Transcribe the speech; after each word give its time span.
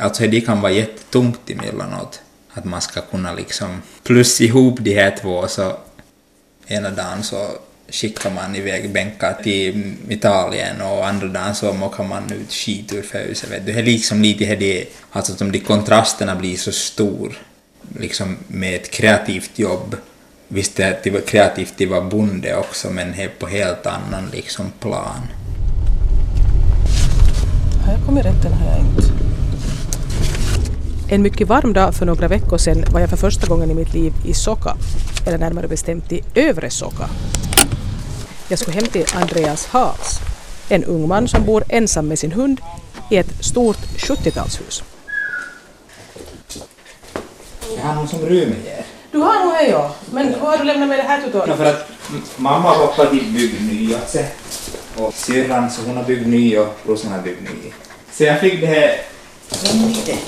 Alltså 0.00 0.26
det 0.26 0.40
kan 0.40 0.60
vara 0.60 0.72
jättetungt 0.72 1.50
emellanåt. 1.50 2.20
Att 2.52 2.64
man 2.64 2.80
ska 2.80 3.00
kunna 3.00 3.32
liksom 3.32 3.82
plus 4.02 4.40
ihop 4.40 4.78
de 4.80 4.94
här 4.94 5.16
två 5.20 5.48
så 5.48 5.76
ena 6.66 6.90
dagen 6.90 7.22
så 7.22 7.48
skickar 7.88 8.30
man 8.30 8.56
iväg 8.56 8.92
bänkar 8.92 9.38
till 9.42 9.94
Italien 10.08 10.80
och 10.80 11.06
andra 11.06 11.26
dagen 11.26 11.54
så 11.54 11.72
mockar 11.72 12.04
man 12.04 12.32
ut 12.32 12.52
skit 12.52 12.92
ur 12.92 13.06
huset. 13.12 13.50
Vet 13.50 13.66
du. 13.66 13.72
Det 13.72 13.78
är 13.78 13.82
liksom 13.82 14.22
lite 14.22 14.56
det, 14.56 14.86
alltså 15.12 15.34
som 15.34 15.52
de 15.52 15.58
kontrasterna 15.58 16.34
blir 16.36 16.56
så 16.56 16.72
stor 16.72 17.38
liksom 17.98 18.36
med 18.46 18.74
ett 18.74 18.90
kreativt 18.90 19.58
jobb. 19.58 19.96
Visst 20.48 20.76
det 20.76 21.00
det 21.02 21.26
kreativt 21.26 21.80
att 21.80 21.88
vara 21.88 22.00
bonde 22.00 22.56
också 22.56 22.90
men 22.90 23.12
det 23.12 23.22
är 23.22 23.28
på 23.28 23.46
helt 23.46 23.86
annan 23.86 24.30
liksom 24.32 24.72
plan. 24.80 25.20
Har 27.86 27.92
jag 27.92 28.06
kommit 28.06 28.24
rätt 28.24 28.44
eller 28.44 28.56
har 28.56 28.70
jag 28.70 28.80
inte? 28.80 29.19
En 31.12 31.22
mycket 31.22 31.48
varm 31.48 31.72
dag 31.72 31.94
för 31.94 32.06
några 32.06 32.28
veckor 32.28 32.58
sedan 32.58 32.84
var 32.92 33.00
jag 33.00 33.10
för 33.10 33.16
första 33.16 33.46
gången 33.46 33.70
i 33.70 33.74
mitt 33.74 33.94
liv 33.94 34.12
i 34.26 34.34
Soka, 34.34 34.76
eller 35.26 35.38
närmare 35.38 35.68
bestämt 35.68 36.12
i 36.12 36.22
Övre 36.34 36.70
Soka. 36.70 37.08
Jag 38.48 38.58
skulle 38.58 38.76
hem 38.76 38.86
till 38.86 39.04
Andreas 39.14 39.66
Hals, 39.66 40.20
en 40.68 40.84
ung 40.84 41.08
man 41.08 41.28
som 41.28 41.44
bor 41.44 41.64
ensam 41.68 42.08
med 42.08 42.18
sin 42.18 42.32
hund 42.32 42.60
i 43.10 43.16
ett 43.16 43.44
stort 43.44 43.76
70-talshus. 43.76 44.82
Jag 47.76 47.82
har 47.82 47.94
någon 47.94 48.08
som 48.08 48.20
rymmer 48.20 48.56
här. 48.66 48.84
Du 49.12 49.18
har 49.18 49.44
nog 49.44 49.54
det 49.54 49.68
ja, 49.68 49.94
men 50.10 50.32
vad 50.40 50.50
har 50.50 50.58
du 50.58 50.64
lämnat 50.64 50.88
med 50.88 50.98
det 50.98 51.02
här 51.02 51.22
Ja, 51.32 51.56
för 51.56 51.64
att 51.64 51.88
mamma 52.36 52.68
har 52.68 52.86
hoppat 52.86 53.10
till 53.10 53.32
byggt 53.32 53.60
ny 53.60 53.94
alltså. 53.94 54.18
Och 54.96 55.14
syrran 55.14 55.70
så 55.70 55.82
hon 55.86 55.96
har 55.96 56.04
byggt 56.04 56.26
ny 56.26 56.58
och 56.58 56.78
brorsan 56.84 57.12
har 57.12 57.22
byggt 57.22 57.42
ny. 57.42 57.72
Så 58.12 58.24
jag 58.24 58.40
fick 58.40 58.60
det 58.60 58.66
här... 58.66 59.00
Vad 59.50 59.74
är 59.74 60.06
det? 60.06 60.18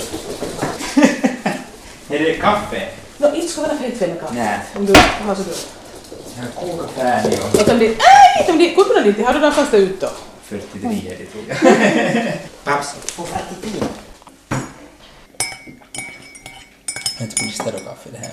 Är 2.15 2.19
det 2.19 2.33
kaffe? 2.33 2.87
No, 3.17 3.35
inte 3.35 3.47
ska 3.47 3.61
vara 3.61 3.73
helt 3.73 3.97
fel 3.97 4.09
med 4.09 4.19
kaffe. 4.19 4.33
Nej. 4.33 4.59
Om 4.75 4.85
du 4.85 4.93
har 5.25 5.35
så 5.35 5.43
du. 5.43 5.49
Jag 6.35 6.43
har 6.43 6.77
kokat 6.77 6.91
färdig 6.91 7.39
och... 7.39 7.61
Och 7.61 7.69
om 7.69 7.79
det... 7.79 7.87
Nej! 7.87 8.49
Om 8.49 8.57
det... 8.57 8.69
Kurvorna 8.69 9.01
dit, 9.01 9.25
har 9.25 9.33
du 9.33 9.39
den 9.39 9.51
fasta 9.51 9.77
ut 9.77 10.01
då? 10.01 10.09
43 10.43 10.89
är 10.89 11.17
det 11.17 11.25
tror 11.25 11.43
jag. 11.47 11.57
Paps. 12.63 12.95
På 13.17 13.23
43. 13.23 13.71
Jag 17.19 17.31
tror 17.31 17.47
det 17.47 17.53
står 17.53 17.71
kaffe 17.71 18.09
det 18.11 18.17
här. 18.17 18.31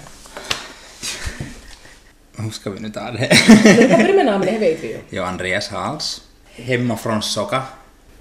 Hur 2.36 2.50
ska 2.50 2.70
vi 2.70 2.80
nu 2.80 2.90
ta 2.90 3.00
det 3.10 3.18
här? 3.18 3.88
Kan 3.88 4.00
börja 4.00 4.14
med 4.14 4.26
namnet, 4.26 4.48
det 4.52 4.58
vet 4.58 4.84
vi 4.84 4.88
ju. 4.88 4.98
Jag 5.10 5.24
är 5.24 5.28
Andreas 5.28 5.68
Hals. 5.68 6.22
Hemma 6.52 6.96
från 6.96 7.22
Soka. 7.22 7.62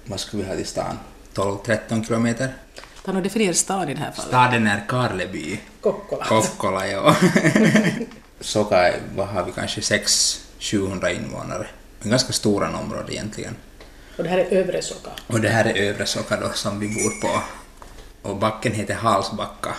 Vad 0.04 0.20
ska 0.20 0.36
vi 0.36 0.44
ha 0.44 0.56
till 0.56 0.66
stan? 0.66 0.98
12-13 1.34 2.06
kilometer. 2.06 2.54
Ta 3.04 3.12
och 3.12 3.22
definiera 3.22 3.54
stad 3.54 3.90
i 3.90 3.94
det 3.94 4.00
här 4.00 4.10
fallet. 4.10 4.28
Staden 4.28 4.66
är 4.66 4.84
Karleby. 4.88 5.60
Kokkola. 5.80 6.24
Kokkola, 6.24 6.86
ja. 6.86 7.16
Soka 8.40 8.76
är, 8.76 9.00
vad 9.16 9.28
har 9.28 9.44
vi, 9.44 9.52
kanske 9.52 9.80
600-700 9.80 11.08
invånare. 11.08 11.66
En 12.02 12.10
ganska 12.10 12.32
stora 12.32 12.78
område 12.78 13.12
egentligen. 13.14 13.56
Och 14.16 14.24
det 14.24 14.30
här 14.30 14.38
är 14.38 14.44
övre 14.44 14.82
Soka. 14.82 15.10
Och 15.26 15.40
det 15.40 15.48
här 15.48 15.64
är 15.64 15.74
övre 15.74 16.06
Soka 16.06 16.40
då 16.40 16.50
som 16.54 16.80
vi 16.80 16.88
bor 16.88 17.20
på. 17.20 17.42
Och 18.28 18.36
backen 18.36 18.72
heter 18.72 18.94
Halsbacka. 18.94 19.74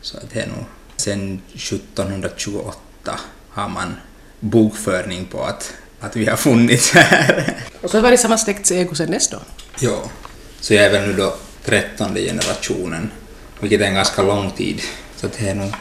Så 0.00 0.18
det 0.32 0.40
är 0.40 0.46
nog 0.46 0.64
sen 0.96 1.40
1728 1.54 3.20
har 3.50 3.68
man 3.68 3.96
bokföring 4.40 5.24
på 5.24 5.44
att, 5.44 5.74
att 6.00 6.16
vi 6.16 6.26
har 6.26 6.36
funnits 6.36 6.92
här. 6.92 7.56
Och 7.80 7.90
så 7.90 7.96
har 7.96 8.02
det 8.02 8.08
varit 8.08 8.20
samma 8.20 8.38
släkts 8.38 8.70
ägo 8.70 8.94
sedan 8.94 9.10
dess 9.10 9.28
då. 9.28 9.38
Jo. 9.78 9.96
Så 10.60 10.74
jag 10.74 10.84
är 10.84 10.90
väl 10.90 11.08
nu 11.08 11.12
då 11.12 11.34
trettonde 11.64 12.20
generationen, 12.20 13.10
vilket 13.60 13.80
är 13.80 13.84
en 13.84 13.94
ganska 13.94 14.22
lång 14.22 14.50
tid. 14.50 14.80
Så 15.16 15.26
det 15.38 15.48
är 15.48 15.54
nog... 15.54 15.72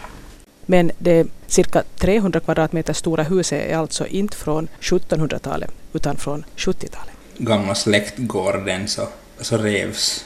Men 0.66 0.92
det 0.98 1.28
cirka 1.48 1.84
300 1.98 2.40
kvadratmeter 2.40 2.94
stora 2.94 3.24
huset 3.24 3.62
är 3.72 3.78
alltså 3.78 4.08
inte 4.08 4.38
från 4.38 4.68
1700-talet 4.80 5.72
utan 5.94 6.18
från 6.18 6.46
70-talet. 6.56 7.14
Gamla 7.38 7.76
släktgården 7.76 8.88
så, 8.88 9.08
så 9.40 9.58
revs. 9.58 10.26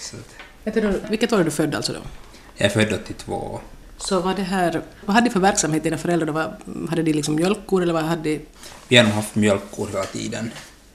Så 0.00 0.16
Vilket 1.10 1.32
år 1.32 1.40
är 1.40 1.44
du 1.44 1.50
född 1.50 1.74
alltså 1.74 1.92
då? 1.92 2.00
jag 2.56 2.66
är 2.66 2.70
född 2.70 2.92
82. 2.92 3.60
Så 3.96 4.20
vad 4.20 4.36
det 4.36 4.42
här, 4.42 4.82
vad 5.04 5.14
hade 5.14 5.28
de 5.28 5.32
för 5.32 5.40
verksamhet 5.40 5.82
dina 5.82 5.98
föräldrar 5.98 6.26
då? 6.26 6.32
Vad, 6.32 6.52
hade 6.88 7.02
de 7.02 7.12
liksom 7.12 7.34
mjölkkor 7.34 7.82
eller 7.82 7.92
vad 7.92 8.02
hade 8.04 8.22
de? 8.22 8.40
Vi 8.88 8.96
har 8.96 9.04
nog 9.04 9.12
haft 9.12 9.34
mjölkkor 9.34 9.86
hela 9.86 10.04
tiden. 10.04 10.50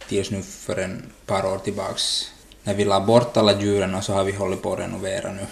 Tills 0.08 0.32
nu 0.32 0.42
för 0.42 0.80
en 0.80 1.04
par 1.26 1.46
år 1.46 1.58
tillbaks. 1.58 2.33
När 2.64 2.74
vi 2.74 2.86
la 2.86 3.00
bort 3.00 3.38
alla 3.38 3.62
djuren 3.62 3.96
och 3.96 4.04
så 4.04 4.14
har 4.14 4.24
vi 4.24 4.32
hållit 4.32 4.62
på 4.62 4.74
att 4.74 4.80
renovera 4.80 5.32
nu. 5.32 5.46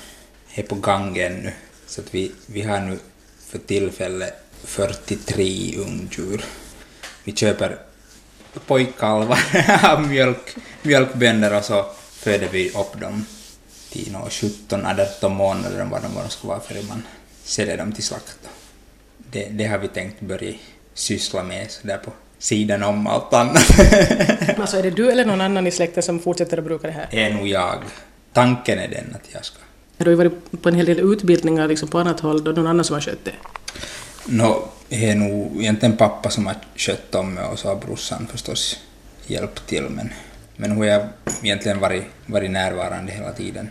Det 0.55 0.61
är 0.61 0.66
på 0.66 0.75
gång 0.75 1.17
ännu. 1.17 1.53
Så 1.88 2.01
att 2.01 2.16
vi, 2.16 2.31
vi 2.45 2.61
har 2.61 2.79
nu 2.79 2.99
för 3.47 3.59
tillfället 3.59 4.33
43 4.63 5.75
ungdjur. 5.77 6.45
Vi 7.23 7.35
köper 7.35 7.77
pojkkalvar 8.67 9.39
av 9.83 10.01
mjölk, 10.07 10.55
mjölkbönder 10.81 11.57
och 11.57 11.66
så 11.66 11.85
föder 12.11 12.47
vi 12.51 12.69
upp 12.69 12.99
dem 13.01 13.25
till 13.89 14.16
17-18 14.16 15.29
månader 15.29 15.88
vad 15.91 16.01
de 16.01 16.13
vad 16.16 16.23
de 16.23 16.29
ska 16.29 16.47
vara 16.47 16.59
för 16.59 16.88
man 16.88 17.03
säljer 17.43 17.78
dem 17.78 17.91
till 17.91 18.03
slakt. 18.03 18.39
Det, 19.17 19.47
det 19.51 19.66
har 19.66 19.78
vi 19.78 19.88
tänkt 19.88 20.22
börja 20.22 20.53
syssla 20.93 21.43
med 21.43 21.72
så 21.72 21.88
där 21.88 21.97
på 21.97 22.11
sidan 22.41 22.84
om 22.84 23.07
allt 23.07 23.34
annat. 23.34 23.63
Alltså 24.57 24.78
är 24.78 24.84
det 24.84 24.90
du 24.90 25.12
eller 25.12 25.25
någon 25.25 25.41
annan 25.41 25.68
i 25.68 25.72
släkten 25.72 26.03
som 26.03 26.19
fortsätter 26.19 26.57
att 26.57 26.63
bruka 26.63 26.88
det 26.88 26.94
här? 26.94 27.07
är 27.12 27.34
nog 27.34 27.47
jag. 27.47 27.78
Tanken 28.34 28.79
är 28.79 28.88
den 28.88 29.16
att 29.16 29.34
jag 29.34 29.46
ska. 29.46 29.57
Du 29.97 30.03
har 30.06 30.09
ju 30.09 30.16
varit 30.16 30.62
på 30.62 30.69
en 30.69 30.75
hel 30.75 30.85
del 30.85 31.00
utbildningar 31.00 31.68
liksom 31.68 31.88
på 31.88 32.00
annat 32.00 32.19
håll, 32.19 32.44
då 32.44 32.52
någon 32.52 32.68
annan 32.68 32.85
som 32.85 32.94
har 32.94 33.02
skött 33.02 33.25
det. 33.25 33.31
Nå, 34.25 34.63
det 34.90 35.09
är 35.09 35.16
nog 35.16 35.62
egentligen 35.62 35.97
pappa 35.97 36.29
som 36.29 36.46
har 36.46 36.56
skött 36.75 37.16
om 37.16 37.34
mig 37.34 37.44
och 37.44 37.59
så 37.59 37.68
har 37.68 37.75
brorsan 37.75 38.28
förstås 38.31 38.79
hjälpt 39.28 39.68
till 39.68 39.84
men, 39.90 40.09
men 40.56 40.72
hur 40.72 40.84
jag 40.84 41.08
egentligen 41.44 41.79
varit, 41.79 42.03
varit 42.25 42.52
närvarande 42.52 43.12
hela 43.12 43.31
tiden. 43.31 43.69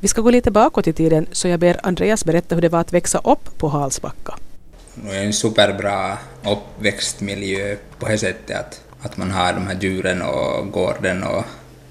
Vi 0.00 0.08
ska 0.08 0.20
gå 0.20 0.30
lite 0.30 0.50
bakåt 0.50 0.86
i 0.86 0.92
tiden 0.92 1.26
så 1.32 1.48
jag 1.48 1.60
ber 1.60 1.80
Andreas 1.82 2.24
berätta 2.24 2.54
hur 2.54 2.62
det 2.62 2.68
var 2.68 2.80
att 2.80 2.92
växa 2.92 3.18
upp 3.18 3.58
på 3.58 3.68
Halsbacka. 3.68 4.34
Nu 4.94 5.10
är 5.10 5.14
det 5.14 5.26
en 5.26 5.32
superbra 5.32 6.18
uppväxtmiljö 6.44 7.76
på 7.98 8.08
det 8.08 8.18
sättet 8.18 8.56
att, 8.56 8.80
att 9.00 9.16
man 9.16 9.30
har 9.30 9.52
de 9.52 9.66
här 9.66 9.76
djuren 9.80 10.22
och 10.22 10.70
gården 10.70 11.22
och 11.22 11.44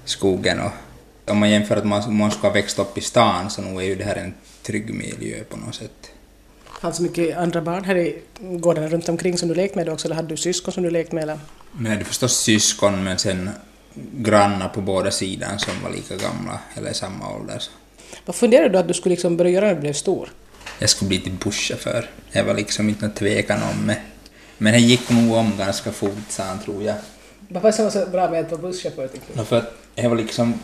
skogen 0.04 0.60
och 0.60 0.70
om 1.26 1.38
man 1.38 1.50
jämför 1.50 1.76
att 1.76 1.86
man, 1.86 2.16
man 2.16 2.30
ska 2.30 2.40
ha 2.40 2.54
växt 2.54 2.78
upp 2.78 2.98
i 2.98 3.00
stan 3.00 3.50
så 3.50 3.62
nog 3.62 3.82
är 3.82 3.86
ju 3.86 3.94
det 3.94 4.04
här 4.04 4.16
en 4.16 4.34
trygg 4.62 4.94
miljö 4.94 5.44
på 5.44 5.56
något 5.56 5.74
sätt. 5.74 6.10
Fanns 6.80 6.96
det 6.96 7.02
mycket 7.02 7.36
andra 7.36 7.60
barn 7.62 7.84
här 7.84 7.96
i 7.96 8.18
gårdarna 8.40 8.88
runt 8.88 9.08
omkring 9.08 9.38
som 9.38 9.48
du 9.48 9.54
lekt 9.54 9.74
med 9.74 9.88
också, 9.88 10.06
eller 10.06 10.16
hade 10.16 10.28
du 10.28 10.36
syskon 10.36 10.74
som 10.74 10.82
du 10.82 10.90
lekt 10.90 11.12
med? 11.12 11.22
Eller? 11.22 11.38
Är 11.86 11.96
det 11.96 12.04
förstås 12.04 12.36
syskon 12.36 13.04
men 13.04 13.18
sen 13.18 13.50
grannar 13.94 14.68
på 14.68 14.80
båda 14.80 15.10
sidor 15.10 15.46
som 15.58 15.82
var 15.82 15.90
lika 15.90 16.16
gamla 16.16 16.58
eller 16.74 16.92
samma 16.92 17.34
ålder. 17.36 17.62
Vad 18.24 18.36
funderade 18.36 18.68
du 18.68 18.78
att 18.78 18.88
du 18.88 18.94
skulle 18.94 19.12
liksom 19.12 19.36
börja 19.36 19.50
göra 19.50 19.66
när 19.66 19.74
du 19.74 19.80
blev 19.80 19.92
stor? 19.92 20.28
Jag 20.78 20.90
skulle 20.90 21.08
bli 21.08 21.20
till 21.20 21.32
busschaufför. 21.32 22.10
Det 22.32 22.42
var 22.42 22.54
liksom 22.54 22.88
inte 22.88 23.06
någon 23.06 23.14
tvekan 23.14 23.62
om 23.62 23.86
det. 23.86 23.96
Men 24.58 24.72
det 24.72 24.78
gick 24.78 25.10
nog 25.10 25.36
om 25.36 25.52
ganska 25.58 25.92
fort, 25.92 26.24
sa 26.28 26.42
han, 26.42 26.58
tror 26.58 26.82
jag. 26.82 26.94
Vad 27.48 27.62
var 27.62 27.70
det 27.70 27.76
som 27.76 27.84
var 27.84 27.92
så 27.92 28.06
bra 28.06 28.30
med 28.30 28.40
att 28.40 28.50
vara 28.50 28.62
busschaufför 28.62 29.08
tyckte 29.08 29.32
Ja, 29.36 29.44
för 29.44 29.58
att 29.58 29.74
det 29.94 30.08
var 30.08 30.16
liksom 30.16 30.54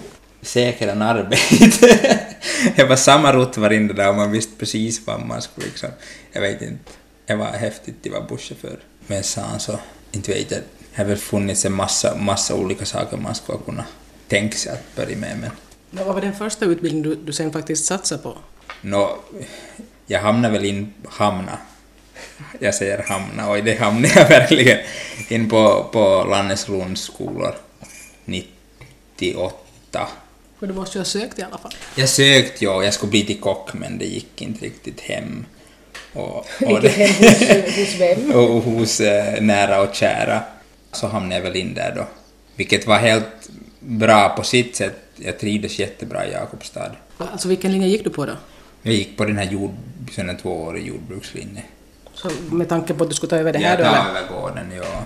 säkrare 0.43 1.05
arbete. 1.05 1.99
det 2.77 2.85
var 2.85 2.97
samma 2.97 3.33
rutt 3.33 3.57
varenda 3.57 3.95
dag 3.95 4.11
och 4.11 4.17
man 4.17 4.33
visste 4.33 4.53
precis 4.59 5.07
vad 5.07 5.27
man 5.27 5.43
skulle 5.43 5.67
liksom... 5.67 5.89
Jag 6.33 6.41
vet 6.41 6.63
inte. 6.63 6.93
Det 7.27 7.35
var 7.35 7.47
häftigt 7.47 8.07
att 8.07 8.13
vara 8.13 8.23
busschaufför. 8.23 8.79
Men 9.07 9.23
sa 9.23 9.41
han 9.41 9.61
så, 9.61 9.79
inte 10.13 10.33
vet 10.33 10.51
jag, 10.51 10.61
det 10.61 11.03
har 11.03 11.05
väl 11.05 11.17
funnits 11.17 11.65
en 11.65 11.73
massa, 11.73 12.17
massa 12.17 12.55
olika 12.55 12.85
saker 12.85 13.17
man 13.17 13.35
skulle 13.35 13.59
kunna 13.59 13.85
tänka 14.29 14.57
sig 14.57 14.73
att 14.73 14.97
börja 14.97 15.17
med 15.17 15.39
men 15.41 15.51
Vad 15.91 16.15
var 16.15 16.21
den 16.21 16.35
första 16.35 16.65
utbildning 16.65 17.03
du, 17.03 17.15
du 17.15 17.33
sen 17.33 17.53
faktiskt 17.53 17.85
satsade 17.85 18.23
på? 18.23 18.39
Nå, 18.81 19.19
jag 20.07 20.21
hamnade 20.21 20.53
väl 20.53 20.65
in 20.65 20.93
hamna. 21.09 21.59
Jag 22.59 22.75
säger 22.75 23.03
hamna, 23.09 23.49
och 23.49 23.65
det 23.65 23.81
hamnade 23.81 24.15
jag 24.15 24.29
verkligen 24.39 24.79
in 25.29 25.49
på, 25.49 25.85
på 25.93 26.27
Lanneslunds 26.31 27.03
skolor 27.03 27.55
98. 28.25 30.09
För 30.59 30.67
du 30.67 30.75
måste 30.75 30.99
ju 30.99 31.01
ha 31.01 31.05
sökt 31.05 31.39
i 31.39 31.43
alla 31.43 31.59
fall. 31.59 31.75
Jag 31.95 32.09
sökte 32.09 32.65
ju, 32.65 32.83
jag 32.83 32.95
skulle 32.95 33.11
bli 33.11 33.25
till 33.25 33.41
kock 33.41 33.75
men 33.75 33.99
det 33.99 34.05
gick 34.05 34.43
inte 34.43 34.65
riktigt 34.65 35.01
hem. 35.01 35.47
Och, 36.13 36.37
och, 36.37 36.47
Vilket 36.61 36.93
hem 36.93 37.13
hos, 37.13 37.77
hos 37.77 38.01
vem? 38.01 38.33
och 38.35 38.63
hos 38.63 39.01
eh, 39.01 39.43
nära 39.43 39.81
och 39.81 39.95
kära 39.95 40.43
så 40.93 41.07
hamnade 41.07 41.35
jag 41.35 41.43
väl 41.43 41.57
in 41.57 41.75
där 41.75 41.95
då. 41.97 42.07
Vilket 42.57 42.87
var 42.87 42.99
helt 42.99 43.49
bra 43.81 44.29
på 44.29 44.43
sitt 44.43 44.77
sätt. 44.77 44.97
Jag 45.17 45.39
trivdes 45.39 45.79
jättebra 45.79 46.27
i 46.27 46.33
Jakobstad. 46.33 46.93
Alltså 47.19 47.49
vilken 47.49 47.73
linje 47.73 47.89
gick 47.89 48.05
du 48.05 48.11
på 48.11 48.27
då? 48.27 48.33
Jag 48.83 48.95
gick 48.95 49.17
på 49.17 49.25
den 49.25 49.37
här 49.37 49.45
jord, 49.45 49.75
sån 50.13 50.29
här 50.29 50.37
tvåårig 50.37 50.87
jordbrukslinje. 50.87 51.63
Så 52.15 52.31
med 52.51 52.69
tanke 52.69 52.95
på 52.95 53.05
att 53.05 53.11
du 53.11 53.17
skulle 53.17 53.31
ta 53.31 53.37
över 53.37 53.53
det 53.53 53.59
här 53.59 53.69
jag 53.71 53.79
då? 53.79 53.85
tar 53.85 53.91
Eller? 54.11 54.21
över 54.21 54.29
gården, 54.41 54.73
ja. 54.77 55.05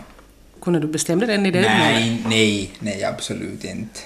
Kunde 0.63 0.81
du 0.81 0.87
bestämma 0.87 1.27
den 1.27 1.47
i 1.47 1.51
det? 1.51 1.61
Nej, 1.61 2.23
nej, 2.27 2.71
nej, 2.79 3.05
absolut 3.05 3.65
inte. 3.65 4.01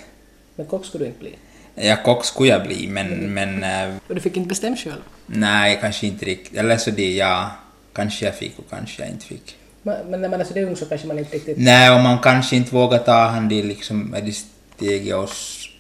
Men 0.56 0.66
kock 0.66 0.84
skulle 0.86 1.04
du 1.04 1.08
inte 1.08 1.20
bli? 1.20 1.34
Ja, 1.74 1.96
kock 2.04 2.24
skulle 2.24 2.48
jag 2.48 2.62
bli, 2.66 2.88
men, 2.88 3.34
men 3.34 3.64
eh, 3.64 3.94
Och 4.08 4.14
du 4.14 4.20
fick 4.20 4.36
inte 4.36 4.48
bestämma 4.48 4.76
själv? 4.76 5.02
nej, 5.26 5.78
kanske 5.80 6.06
inte 6.06 6.24
riktigt. 6.24 6.58
Eller 6.58 6.76
så 6.76 6.90
det, 6.90 7.12
ja, 7.14 7.50
kanske 7.92 8.24
jag 8.24 8.34
fick 8.34 8.58
och 8.58 8.70
kanske 8.70 9.02
jag 9.02 9.10
inte 9.10 9.26
fick. 9.26 9.56
Men 9.82 9.96
men 10.10 10.20
när 10.20 10.28
man 10.28 10.40
är 10.40 10.44
så 10.44 10.58
ung 10.60 10.76
så 10.76 10.86
kanske 10.86 11.06
man 11.06 11.18
inte 11.18 11.36
riktigt... 11.36 11.58
Nej, 11.58 11.90
och 11.90 12.00
man 12.00 12.18
kanske 12.18 12.56
inte 12.56 12.74
vågar 12.74 12.98
ta 12.98 13.26
han 13.26 13.48
det 13.48 13.62
liksom, 13.62 14.16
det 14.24 14.32
steget 14.32 15.14
och 15.14 15.30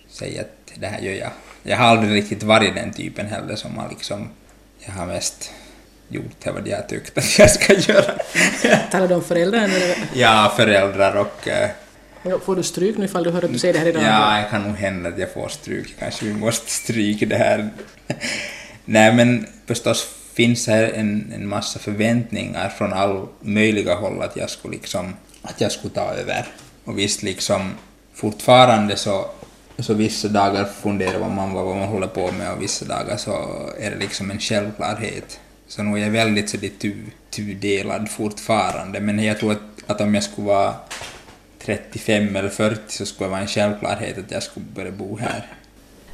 säga 0.08 0.40
att 0.40 0.72
det 0.80 0.86
här 0.86 1.00
gör 1.00 1.12
jag. 1.14 1.30
Jag 1.62 1.76
har 1.76 1.86
aldrig 1.86 2.14
riktigt 2.14 2.42
varit 2.42 2.74
den 2.74 2.92
typen 2.92 3.26
heller 3.26 3.56
som 3.56 3.78
har 3.78 3.88
liksom, 3.88 4.28
jag 4.86 4.92
har 4.92 5.06
mest 5.06 5.50
gjort 6.08 6.40
det 6.44 6.50
vad 6.50 6.68
jag 6.68 6.88
tyckt 6.88 7.18
att 7.18 7.38
jag 7.38 7.50
ska 7.50 7.74
göra. 7.74 8.14
Talar 8.90 9.08
du 9.08 9.14
om 9.14 9.24
föräldrarna 9.24 9.64
eller? 9.64 9.96
ja, 10.14 10.52
föräldrar 10.56 11.14
och 11.16 11.48
eh, 11.48 11.70
Får 12.44 12.56
du 12.56 12.62
stryk 12.62 12.98
nu 12.98 13.04
ifall 13.04 13.24
du 13.24 13.30
hör 13.30 13.44
att 13.44 13.52
du 13.52 13.58
säger 13.58 13.74
det 13.74 13.80
här 13.80 13.86
idag? 13.86 14.02
Ja, 14.02 14.36
det 14.36 14.50
kan 14.50 14.62
nog 14.62 14.76
hända 14.76 15.08
att 15.08 15.18
jag 15.18 15.32
får 15.32 15.48
stryk. 15.48 15.94
Kanske 15.98 16.24
vi 16.24 16.32
måste 16.32 16.70
stryka 16.70 17.26
det 17.26 17.36
här. 17.36 17.70
Nej, 18.84 19.14
men 19.14 19.46
förstås 19.66 20.08
finns 20.34 20.66
här 20.66 20.82
en, 20.82 21.32
en 21.34 21.48
massa 21.48 21.78
förväntningar 21.78 22.68
från 22.68 22.92
all 22.92 23.26
möjliga 23.40 23.94
håll 23.94 24.22
att 24.22 24.36
jag 24.36 24.50
skulle 24.50 24.74
liksom, 24.74 25.14
att 25.42 25.60
jag 25.60 25.72
skulle 25.72 25.94
ta 25.94 26.14
över. 26.14 26.46
Och 26.84 26.98
visst 26.98 27.22
liksom, 27.22 27.74
fortfarande 28.14 28.96
så, 28.96 29.30
så 29.78 29.94
vissa 29.94 30.28
dagar 30.28 30.64
funderar 30.64 31.28
man 31.28 31.52
vad 31.52 31.76
man 31.76 31.88
håller 31.88 32.06
på 32.06 32.32
med 32.32 32.52
och 32.52 32.62
vissa 32.62 32.84
dagar 32.84 33.16
så 33.16 33.30
är 33.78 33.90
det 33.90 33.96
liksom 33.96 34.30
en 34.30 34.38
självklarhet. 34.38 35.40
Så 35.66 35.82
nog 35.82 35.98
är 35.98 36.02
jag 36.02 36.10
väldigt 36.10 36.50
så 36.50 36.56
det 36.56 36.78
tu, 36.78 36.96
tudelad 37.30 38.10
fortfarande, 38.10 39.00
men 39.00 39.24
jag 39.24 39.38
tror 39.38 39.52
att, 39.52 39.60
att 39.86 40.00
om 40.00 40.14
jag 40.14 40.24
skulle 40.24 40.46
vara 40.46 40.74
35 41.58 42.36
eller 42.36 42.48
40 42.48 42.80
så 42.88 43.06
skulle 43.06 43.26
det 43.26 43.30
vara 43.30 43.40
en 43.40 43.46
självklarhet 43.46 44.18
att 44.18 44.30
jag 44.30 44.42
skulle 44.42 44.66
börja 44.74 44.92
bo 44.92 45.18
här. 45.18 45.46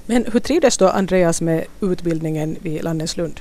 Men 0.07 0.25
hur 0.33 0.41
trivdes 0.41 0.79
då 0.79 0.89
Andreas 0.89 1.41
med 1.41 1.65
utbildningen 1.81 2.57
vid 2.62 2.85
Lanneslund? 2.85 3.41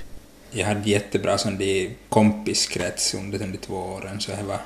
Jag 0.51 0.65
hade 0.65 0.89
jättebra 0.89 1.37
sån 1.37 1.57
där 1.57 1.89
kompiskrets 2.09 3.13
under 3.13 3.39
de 3.39 3.57
två 3.57 3.75
åren, 3.75 4.19
så 4.19 4.31
det 4.31 4.43
var... 4.43 4.59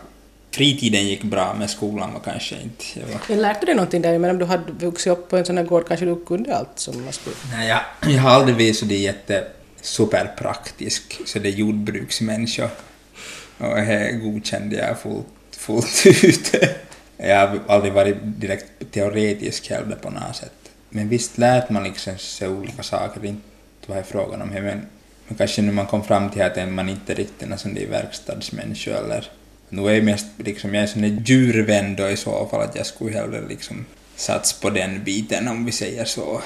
Fritiden 0.53 1.07
gick 1.07 1.23
bra, 1.23 1.55
men 1.59 1.67
skolan 1.67 2.13
var 2.13 2.19
kanske 2.19 2.55
inte... 2.55 2.85
Jag 3.00 3.35
var, 3.35 3.41
lärde 3.41 3.59
du 3.59 3.65
dig 3.65 3.75
någonting 3.75 4.01
där? 4.01 4.19
Men 4.19 4.29
om 4.29 4.38
du 4.38 4.45
hade 4.45 4.71
vuxit 4.71 5.13
upp 5.13 5.29
på 5.29 5.38
en 5.38 5.45
sån 5.45 5.57
här 5.57 5.63
gård 5.63 5.88
kanske 5.88 6.05
du 6.05 6.25
kunde 6.25 6.55
allt 6.57 6.69
som 6.75 7.03
man 7.03 7.13
skulle... 7.13 7.35
nej, 7.51 7.67
jag, 7.67 8.13
jag 8.13 8.21
har 8.21 8.29
aldrig 8.29 8.55
varit 8.55 8.77
så 8.77 8.85
det 8.85 8.97
jätte 8.97 9.47
superpraktisk, 9.81 11.21
så 11.25 11.39
det 11.39 11.50
är 11.50 11.53
jordbruksmänniska. 11.53 12.69
Och 13.57 13.75
det 13.75 14.19
godkände 14.23 14.75
jag 14.75 15.00
fullt, 15.00 15.25
fullt 15.51 16.05
ut. 16.23 16.55
Jag 17.17 17.47
har 17.47 17.59
aldrig 17.67 17.94
varit 17.94 18.17
direkt 18.21 18.91
teoretisk 18.91 19.69
heller 19.69 19.95
på 19.95 20.09
något 20.09 20.35
sätt. 20.35 20.71
Men 20.89 21.09
visst 21.09 21.38
lät 21.38 21.69
man 21.69 21.83
liksom 21.83 22.17
sig 22.17 22.47
olika 22.47 22.83
saker, 22.83 23.25
inte 23.25 23.41
vad 23.88 23.97
det 23.97 24.01
är 24.01 24.05
frågan 24.05 24.41
om 24.41 24.50
men, 24.50 24.63
men 25.27 25.38
kanske 25.38 25.61
nu 25.61 25.71
man 25.71 25.85
kom 25.85 26.03
fram 26.03 26.29
till 26.29 26.41
att 26.41 26.69
man 26.69 26.89
inte 26.89 27.13
riktigt 27.13 27.47
är 27.47 27.51
en 27.51 27.57
sån 27.57 27.73
där 27.73 27.88
verkstadsmänniska 27.88 28.97
eller... 28.97 29.29
Nu 29.73 29.87
är 29.89 29.93
jag 29.93 30.03
mest 30.03 30.25
liksom, 30.37 30.73
jag 30.73 30.83
är 30.83 30.87
sån 30.87 31.23
djurvän 31.25 31.95
då 31.95 32.09
i 32.09 32.17
så 32.17 32.47
fall 32.51 32.61
att 32.61 32.75
jag 32.75 32.85
skulle 32.85 33.17
hellre 33.17 33.41
liksom 33.49 33.85
sats 34.15 34.53
på 34.53 34.69
den 34.69 35.03
biten 35.03 35.47
om 35.47 35.65
vi 35.65 35.71
säger 35.71 36.05
så. 36.05 36.41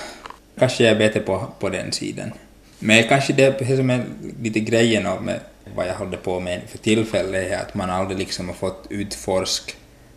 Kanske 0.59 0.83
jag 0.83 0.91
är 0.91 0.97
bättre 0.97 1.19
på, 1.19 1.47
på 1.59 1.69
den 1.69 1.91
sidan. 1.91 2.31
Men 2.79 3.03
kanske 3.03 3.33
det, 3.33 3.59
det 3.59 3.77
som 3.77 3.89
är 3.89 4.06
lite 4.41 4.59
grejen 4.59 5.06
av 5.06 5.24
med 5.24 5.39
vad 5.75 5.88
jag 5.88 5.94
håller 5.94 6.18
på 6.18 6.39
med 6.39 6.62
för 6.68 6.77
tillfället 6.77 7.51
är 7.51 7.57
att 7.57 7.74
man 7.74 7.89
aldrig 7.89 8.19
liksom 8.19 8.47
har 8.47 8.56
fått 8.56 8.88
utforska 8.89 9.73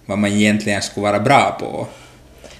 vad 0.07 0.19
man 0.19 0.31
egentligen 0.31 0.83
skulle 0.83 1.07
vara 1.07 1.21
bra 1.21 1.57
på. 1.61 1.87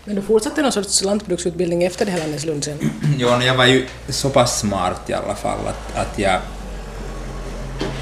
Men 0.05 0.17
du 0.17 0.23
fortsatte 0.23 0.63
någon 0.63 0.73
sorts 0.73 1.03
lantbruksutbildning 1.03 1.85
efter 1.85 2.07
det 2.07 2.13
här 2.13 2.19
Lanneslund 2.19 2.65
sen? 2.65 2.79
Jo, 3.19 3.29
jag 3.29 3.55
var 3.55 3.67
ju 3.67 3.87
så 4.09 4.31
pass 4.31 4.61
smart 4.61 5.11
i 5.11 5.13
alla 5.13 5.35
fall 5.35 5.67
att, 5.67 5.97
att 5.97 6.19
jag 6.19 6.41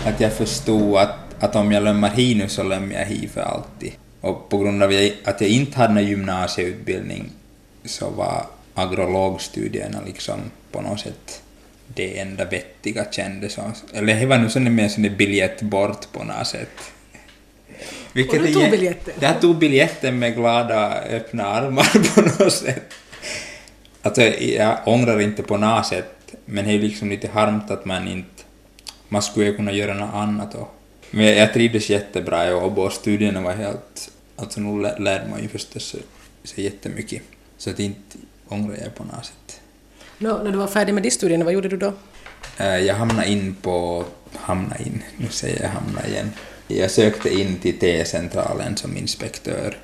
att 0.06 0.20
jag 0.20 0.32
förstod 0.32 0.96
att, 0.96 1.27
att 1.40 1.56
om 1.56 1.72
jag 1.72 1.82
lämnar 1.82 2.10
hi 2.10 2.34
nu 2.34 2.48
så 2.48 2.62
lämnar 2.62 2.98
jag 2.98 3.06
hi 3.06 3.28
för 3.28 3.40
alltid. 3.40 3.92
Och 4.20 4.48
på 4.48 4.58
grund 4.58 4.82
av 4.82 4.90
att 5.24 5.40
jag 5.40 5.50
inte 5.50 5.78
hade 5.78 5.94
någon 5.94 6.06
gymnasieutbildning 6.06 7.30
så 7.84 8.10
var 8.10 8.46
agrologstudierna 8.74 9.98
liksom 10.06 10.40
på 10.72 10.80
något 10.80 11.00
sätt 11.00 11.42
det 11.94 12.18
enda 12.18 12.44
vettiga 12.44 13.04
kändes 13.10 13.52
som. 13.52 13.72
Eller 13.94 14.14
det 14.14 14.26
var 14.26 14.38
nu 14.38 14.50
sån 14.50 14.74
mer 14.74 14.88
sån 14.88 15.16
biljett 15.16 15.62
bort 15.62 16.12
på 16.12 16.24
något 16.24 16.46
sätt. 16.46 16.92
Och 18.12 18.38
du 18.38 18.52
tog 18.52 18.70
biljetten? 18.70 19.14
Jag 19.20 19.40
tog 19.40 19.58
biljetten 19.58 20.18
med 20.18 20.34
glada 20.34 20.94
öppna 20.94 21.46
armar 21.46 22.14
på 22.14 22.44
något 22.44 22.52
sätt. 22.52 22.94
Alltså, 24.02 24.22
jag 24.22 24.78
ångrar 24.84 25.20
inte 25.20 25.42
på 25.42 25.56
något 25.56 25.86
sätt, 25.86 26.34
men 26.44 26.64
det 26.64 26.72
är 26.72 26.78
liksom 26.78 27.10
lite 27.10 27.28
harmt 27.28 27.70
att 27.70 27.84
man 27.84 28.08
inte... 28.08 28.42
Man 29.08 29.22
skulle 29.22 29.52
kunna 29.52 29.72
göra 29.72 29.94
något 29.94 30.14
annat 30.14 30.54
och... 30.54 30.74
Men 31.10 31.26
jag 31.26 31.52
trivdes 31.52 31.90
jättebra 31.90 32.48
i 32.48 32.52
Åbo 32.54 32.82
och 32.82 32.92
studierna 32.92 33.40
var 33.40 33.52
helt... 33.52 34.10
Alltså 34.36 34.60
nu 34.60 34.82
lä- 34.82 34.98
lärde 34.98 35.30
man 35.30 35.42
ju 35.42 35.48
förstås 35.48 35.96
så 36.44 36.60
jättemycket. 36.60 37.22
Så 37.58 37.70
att 37.70 37.80
inte 37.80 38.18
ångrar 38.48 38.76
jag 38.82 38.94
på 38.94 39.04
något 39.04 39.24
sätt. 39.26 39.60
Nå, 40.18 40.42
när 40.42 40.50
du 40.52 40.58
var 40.58 40.66
färdig 40.66 40.94
med 40.94 41.02
de 41.02 41.10
studierna, 41.10 41.44
vad 41.44 41.54
gjorde 41.54 41.68
du 41.68 41.76
då? 41.76 41.92
Eh, 42.58 42.76
Jag 42.76 42.94
hamnade 42.94 43.28
in 43.28 43.54
på... 43.62 44.04
Hamnade 44.34 44.82
in, 44.82 45.02
nu 45.16 45.28
säger 45.30 45.62
jag 45.62 45.68
hamna 45.68 46.06
igen. 46.06 46.30
Jag 46.68 46.90
sökte 46.90 47.40
in 47.40 47.56
till 47.58 47.78
T-centralen 47.78 48.76
som 48.76 48.96
inspektör 48.96 49.76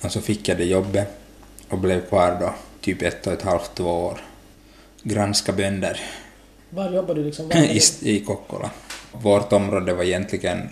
och 0.00 0.12
så 0.12 0.20
fick 0.20 0.48
jag 0.48 0.58
det 0.58 0.64
jobbet 0.64 1.08
och 1.68 1.78
blev 1.78 2.08
kvar 2.08 2.36
då 2.40 2.54
typ 2.80 3.02
ett 3.02 3.26
och 3.26 3.32
ett 3.32 3.42
halvt, 3.42 3.70
två 3.74 3.84
år. 3.84 4.20
Granska 5.02 5.52
bönder 5.52 6.00
Var 6.70 6.90
jobbade 6.92 7.20
du 7.20 7.26
liksom? 7.26 7.52
I, 7.54 7.80
i 8.02 8.20
Kokkola. 8.24 8.70
Vårt 9.12 9.52
område 9.52 9.94
var 9.94 10.04
egentligen 10.04 10.68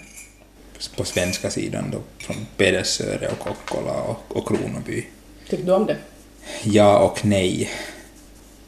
på 0.97 1.05
svenska 1.05 1.51
sidan 1.51 1.91
då, 1.93 1.99
från 2.19 2.37
Pedersöre 2.57 3.29
och 3.29 3.39
Kokkola 3.39 3.93
och, 3.93 4.37
och 4.37 4.49
Kronoby. 4.49 5.07
Tyckte 5.49 5.67
du 5.67 5.73
om 5.73 5.87
det? 5.87 5.97
Ja 6.63 6.99
och 6.99 7.25
nej. 7.25 7.71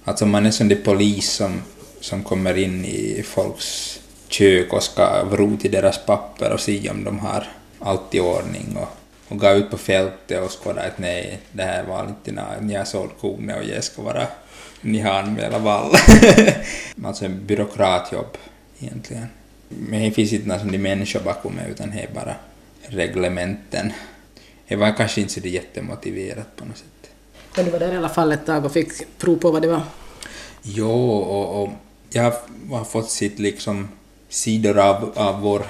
Alltså 0.05 0.27
man 0.27 0.47
är 0.47 0.51
som 0.51 0.69
det 0.69 0.77
polis 0.77 1.31
som, 1.31 1.63
som 2.01 2.25
kommer 2.25 2.59
in 2.59 2.85
i 2.85 3.23
folks 3.27 4.01
kök 4.29 4.73
och 4.73 4.83
ska 4.83 5.25
vrota 5.25 5.67
i 5.67 5.71
deras 5.71 6.07
papper 6.07 6.53
och 6.53 6.61
se 6.61 6.91
om 6.91 7.05
de 7.05 7.19
har 7.19 7.47
allt 7.79 8.15
i 8.15 8.21
ordning 8.21 8.77
och, 8.77 8.89
och 9.29 9.39
gå 9.39 9.51
ut 9.51 9.71
på 9.71 9.79
fältet 9.79 10.43
och 10.43 10.51
skåda 10.51 10.83
att 10.83 10.99
nej, 10.99 11.39
det 11.53 11.63
här 11.63 11.85
var 11.85 12.07
inte 12.07 12.33
när 12.33 12.61
ni 12.61 12.75
har 12.75 12.85
sålt 12.85 13.13
kornet 13.21 13.57
och 13.57 13.65
jag 13.65 13.85
ska 13.85 14.03
vara, 14.03 14.27
ni 14.81 14.99
har 14.99 15.13
anmält 15.13 15.57
vall. 15.57 15.93
alltså 17.05 17.25
en 17.25 17.47
byråkratjobb 17.47 18.37
egentligen. 18.79 19.27
Men 19.79 20.03
det 20.03 20.11
finns 20.11 20.33
inte 20.33 20.49
någon 20.49 20.83
människor 20.83 21.21
bakom 21.21 21.55
mig 21.55 21.71
utan 21.71 21.91
det 21.91 22.01
är 22.01 22.15
bara 22.15 22.37
reglementen. 22.83 23.93
Det 24.69 24.77
var 24.77 24.97
kanske 24.97 25.21
inte 25.21 25.33
så 25.33 25.41
det 25.41 25.49
jättemotiverat 25.49 26.57
på 26.57 26.65
något 26.65 26.77
sätt. 26.77 26.87
Men 27.57 27.65
du 27.65 27.71
var 27.71 27.79
där 27.79 27.93
i 27.93 27.97
alla 27.97 28.09
fall 28.09 28.33
ett 28.33 28.47
tag 28.47 28.65
och 28.65 28.73
fick 28.73 29.19
prov 29.19 29.37
på 29.37 29.51
vad 29.51 29.63
det 29.63 29.69
var. 29.69 29.83
Jo, 30.63 31.11
och, 31.11 31.63
och 31.63 31.71
jag 32.11 32.33
har 32.71 32.85
fått 32.85 33.11
sitt 33.11 33.39
liksom 33.39 33.89
sidor 34.29 34.79
av, 34.79 35.13
av 35.15 35.41
vår, 35.41 35.67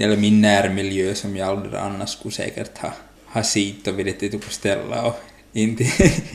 eller 0.00 0.16
min 0.16 0.40
närmiljö 0.40 1.14
som 1.14 1.36
jag 1.36 1.48
aldrig 1.48 1.74
annars 1.74 2.10
skulle 2.10 2.34
säkert 2.34 2.78
ha, 2.78 2.92
ha 3.26 3.42
sett 3.42 3.86
och 3.86 3.98
velat 3.98 4.22
inte 4.22 4.50
ställa 4.50 5.06
och 5.06 5.20
inte, 5.52 5.84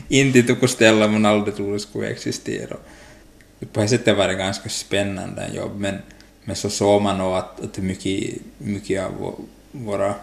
inte 0.08 0.42
tog 0.42 0.70
ställa 0.70 1.08
man 1.08 1.26
aldrig 1.26 1.56
trodde 1.56 1.80
skulle 1.80 2.08
existera. 2.08 2.76
På 3.72 3.80
det 3.80 3.88
sättet 3.88 4.16
var 4.16 4.28
det 4.28 4.34
ganska 4.34 4.68
spännande 4.68 5.50
jobb, 5.54 5.72
men, 5.76 5.98
men 6.50 6.56
så 6.56 6.70
såg 6.70 7.02
man 7.02 7.18
nog 7.18 7.34
att, 7.34 7.60
att 7.64 7.78
mycket, 7.78 8.38
mycket 8.58 9.04
av 9.04 9.12
vå- 9.20 9.44
våra 9.72 10.14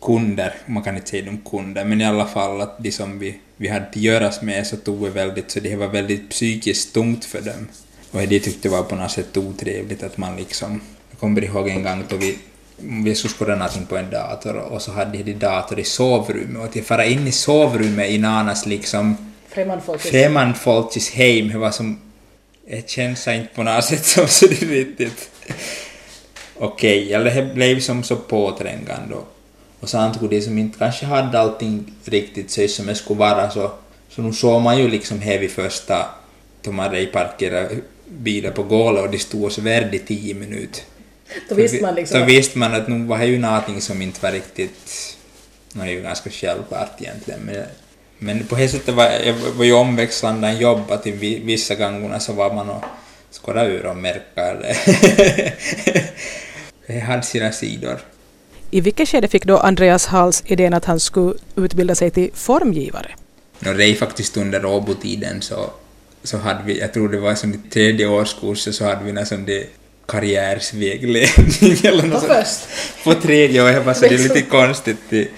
kunder, 0.00 0.54
man 0.66 0.82
kan 0.82 0.96
inte 0.96 1.08
säga 1.08 1.24
de 1.24 1.38
kunder, 1.50 1.84
men 1.84 2.00
i 2.00 2.04
alla 2.04 2.26
fall 2.26 2.60
att 2.60 2.82
de 2.82 2.92
som 2.92 3.18
vi, 3.18 3.38
vi 3.56 3.68
hade 3.68 3.86
att 3.86 3.96
göras 3.96 4.42
med 4.42 4.66
så 4.66 4.76
tog 4.76 5.04
det 5.04 5.10
väldigt, 5.10 5.50
så 5.50 5.60
det 5.60 5.76
var 5.76 5.86
väldigt 5.88 6.30
psykiskt 6.30 6.94
tungt 6.94 7.24
för 7.24 7.40
dem. 7.40 7.68
Och 8.10 8.20
det 8.20 8.40
tyckte 8.40 8.68
var 8.68 8.82
på 8.82 8.96
något 8.96 9.10
sätt 9.10 9.36
otrevligt 9.36 10.02
att 10.02 10.16
man 10.16 10.36
liksom, 10.36 10.80
jag 11.10 11.20
kommer 11.20 11.44
ihåg 11.44 11.68
en 11.68 11.82
gång 11.82 12.04
då 12.08 12.16
vi, 12.16 12.38
vi 13.04 13.14
skulle 13.14 13.34
skåda 13.34 13.56
någonting 13.56 13.86
på 13.86 13.96
en 13.96 14.10
dator 14.10 14.56
och 14.56 14.82
så 14.82 14.92
hade 14.92 15.22
de 15.22 15.32
dator 15.34 15.78
i 15.78 15.84
sovrummet 15.84 16.58
och 16.58 16.64
att 16.64 16.76
jag 16.76 16.84
fara 16.86 17.04
in 17.04 17.26
i 17.26 17.32
sovrummet 17.32 18.10
i 18.10 18.18
Nanas 18.18 18.66
liksom 18.66 19.16
Främmande 19.48 19.84
folk. 19.84 20.00
främmande 20.00 20.54
folks 20.54 21.10
hem, 21.10 21.48
det 21.48 21.58
var 21.58 21.70
som, 21.70 22.00
det 22.68 22.90
känns 22.90 23.28
inte 23.28 23.54
på 23.54 23.62
något 23.62 23.84
sätt 23.84 24.06
som 24.06 24.28
så 24.28 24.46
det 24.46 24.62
är 24.62 24.66
riktigt 24.66 25.30
okej, 26.56 27.14
eller 27.14 27.34
det 27.34 27.54
blev 27.54 27.80
som 27.80 28.02
så 28.02 28.16
påträngande 28.16 29.14
och, 29.14 29.28
och 29.80 30.28
de 30.28 30.40
som 30.40 30.58
inte 30.58 30.78
kanske 30.78 31.06
hade 31.06 31.40
allting 31.40 31.94
riktigt 32.04 32.50
så 32.50 32.68
som 32.68 32.86
det 32.86 32.94
skulle 32.94 33.18
vara 33.18 33.50
så, 33.50 33.70
så 34.08 34.22
nu 34.22 34.32
såg 34.32 34.62
man 34.62 34.78
ju 34.78 34.88
liksom 34.88 35.20
här 35.20 35.38
vid 35.38 35.50
första, 35.50 36.06
då 36.62 36.72
man 36.72 36.86
hade 36.86 37.06
parkerat 37.06 37.72
bilar 38.08 38.50
på 38.50 38.62
golvet 38.62 39.04
och 39.04 39.10
de 39.10 39.18
stod 39.18 39.44
och 39.44 39.52
svärde 39.52 39.96
i 39.96 39.98
tio 39.98 40.34
minuter. 40.34 40.82
Då 41.48 41.54
visste 41.54 41.82
man 41.82 41.94
liksom 41.94 42.18
Då 42.18 42.24
att- 42.24 42.30
visste 42.30 42.58
man 42.58 42.74
att 42.74 42.88
nu 42.88 43.04
var 43.04 43.18
det 43.18 43.26
ju 43.26 43.38
någonting 43.38 43.80
som 43.80 44.02
inte 44.02 44.22
var 44.22 44.32
riktigt, 44.32 45.16
det 45.72 45.80
är 45.82 45.86
ju 45.86 46.02
ganska 46.02 46.30
självklart 46.30 47.00
egentligen, 47.00 47.40
men 47.40 47.64
Men 48.20 48.46
på 48.46 48.56
det 48.56 48.68
sättet 48.68 48.94
var 48.94 49.04
jag 49.04 49.34
var 49.34 49.64
ju 49.64 49.72
omväxlande 49.72 50.48
en 50.48 50.58
jobb 50.58 50.90
att 50.90 51.06
vissa 51.06 51.74
gånger 51.74 52.18
så 52.18 52.32
var 52.32 52.54
man 52.54 52.70
och 52.70 52.84
skådade 53.32 53.70
ur 53.70 53.86
och 53.86 53.96
märka 53.96 54.42
eller 54.42 54.76
det 56.86 56.98
hade 57.06 57.22
sina 57.22 57.52
sidor. 57.52 57.98
I 58.70 58.80
vilket 58.80 59.08
skede 59.08 59.28
fick 59.28 59.44
då 59.44 59.58
Andreas 59.58 60.06
Hals 60.06 60.42
idén 60.46 60.74
att 60.74 60.84
han 60.84 61.00
skulle 61.00 61.34
utbilda 61.56 61.94
sig 61.94 62.10
till 62.10 62.30
formgivare? 62.34 63.10
No, 63.58 63.72
det 63.72 63.84
är 63.84 63.94
faktiskt 63.94 64.36
under 64.36 64.66
Åbo-tiden 64.66 65.42
så, 65.42 65.70
så 66.22 66.38
hade 66.38 66.62
vi, 66.64 66.78
jag 66.78 66.92
tror 66.92 67.08
det 67.08 67.18
var 67.18 67.34
som 67.34 67.54
i 67.54 67.58
tredje 67.70 68.08
årskursen 68.08 68.72
så 68.72 68.84
hade 68.84 69.04
vi 69.04 69.12
där 69.12 69.66
karriärsvägledning 70.06 71.76
eller 71.84 72.02
något 72.02 72.20
sånt. 72.20 72.32
först? 72.32 72.60
På 73.04 73.14
tredje 73.14 73.62
och 73.62 73.68
jag 73.68 73.84
bara 73.84 73.94
så 73.94 74.00
det 74.00 74.14
är 74.14 74.18
lite 74.18 74.42
konstigt 74.42 75.08
till 75.10 75.28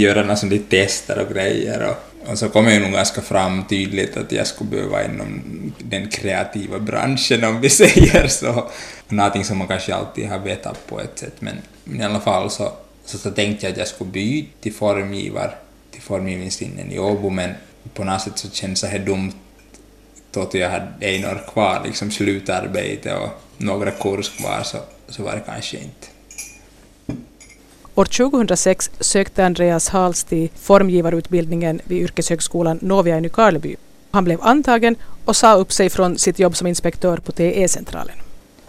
göra 0.00 0.22
några 0.22 0.36
sådana 0.36 0.62
tester 0.68 1.18
och 1.18 1.34
grejer 1.34 1.88
och, 1.88 2.11
och 2.26 2.38
så 2.38 2.48
kom 2.48 2.66
jag 2.68 2.82
nog 2.82 2.92
ganska 2.92 3.20
fram 3.20 3.64
tydligt 3.64 4.16
att 4.16 4.32
jag 4.32 4.46
skulle 4.46 4.70
behöva 4.70 5.04
inom 5.04 5.42
den 5.78 6.10
kreativa 6.10 6.78
branschen 6.78 7.44
om 7.44 7.60
vi 7.60 7.70
säger 7.80 8.28
så. 8.28 8.70
Någonting 9.08 9.44
som 9.44 9.58
man 9.58 9.68
kanske 9.68 9.94
alltid 9.94 10.28
har 10.28 10.38
vetat 10.38 10.86
på 10.86 11.00
ett 11.00 11.18
sätt 11.18 11.34
men, 11.38 11.56
men 11.84 12.00
i 12.00 12.04
alla 12.04 12.20
fall 12.20 12.50
så, 12.50 12.72
så, 13.04 13.18
så 13.18 13.30
tänkte 13.30 13.66
jag 13.66 13.72
att 13.72 13.78
jag 13.78 13.88
skulle 13.88 14.10
byta 14.10 14.48
till 14.60 14.74
formgivar 14.74 15.54
till 15.90 16.02
formgivningslinjen 16.02 16.92
i 16.92 16.98
Åbo 16.98 17.30
men 17.30 17.50
på 17.94 18.04
något 18.04 18.20
sätt 18.20 18.38
så 18.38 18.50
känns 18.50 18.80
det 18.80 18.86
här 18.86 18.98
dumt 18.98 19.32
då 20.30 20.42
att 20.42 20.54
jag 20.54 20.70
hade 20.70 21.06
en 21.06 21.24
år 21.24 21.44
kvar, 21.52 21.82
liksom 21.84 22.10
slutarbete 22.10 23.14
och 23.14 23.28
några 23.56 23.90
kurs 23.90 24.28
kvar 24.28 24.62
så, 24.64 24.78
så 25.08 25.22
var 25.22 25.32
det 25.32 25.42
kanske 25.46 25.76
inte. 25.76 26.06
År 27.94 28.04
2006 28.04 28.90
sökte 29.00 29.44
Andreas 29.44 29.88
Hals 29.88 30.24
till 30.24 30.50
formgivarutbildningen 30.60 31.80
vid 31.84 32.02
yrkeshögskolan 32.02 32.78
Novia 32.82 33.18
i 33.18 33.20
Nykarleby. 33.20 33.76
Han 34.10 34.24
blev 34.24 34.38
antagen 34.42 34.96
och 35.24 35.36
sa 35.36 35.54
upp 35.54 35.72
sig 35.72 35.90
från 35.90 36.18
sitt 36.18 36.38
jobb 36.38 36.56
som 36.56 36.66
inspektör 36.66 37.16
på 37.16 37.32
TE-centralen. 37.32 38.16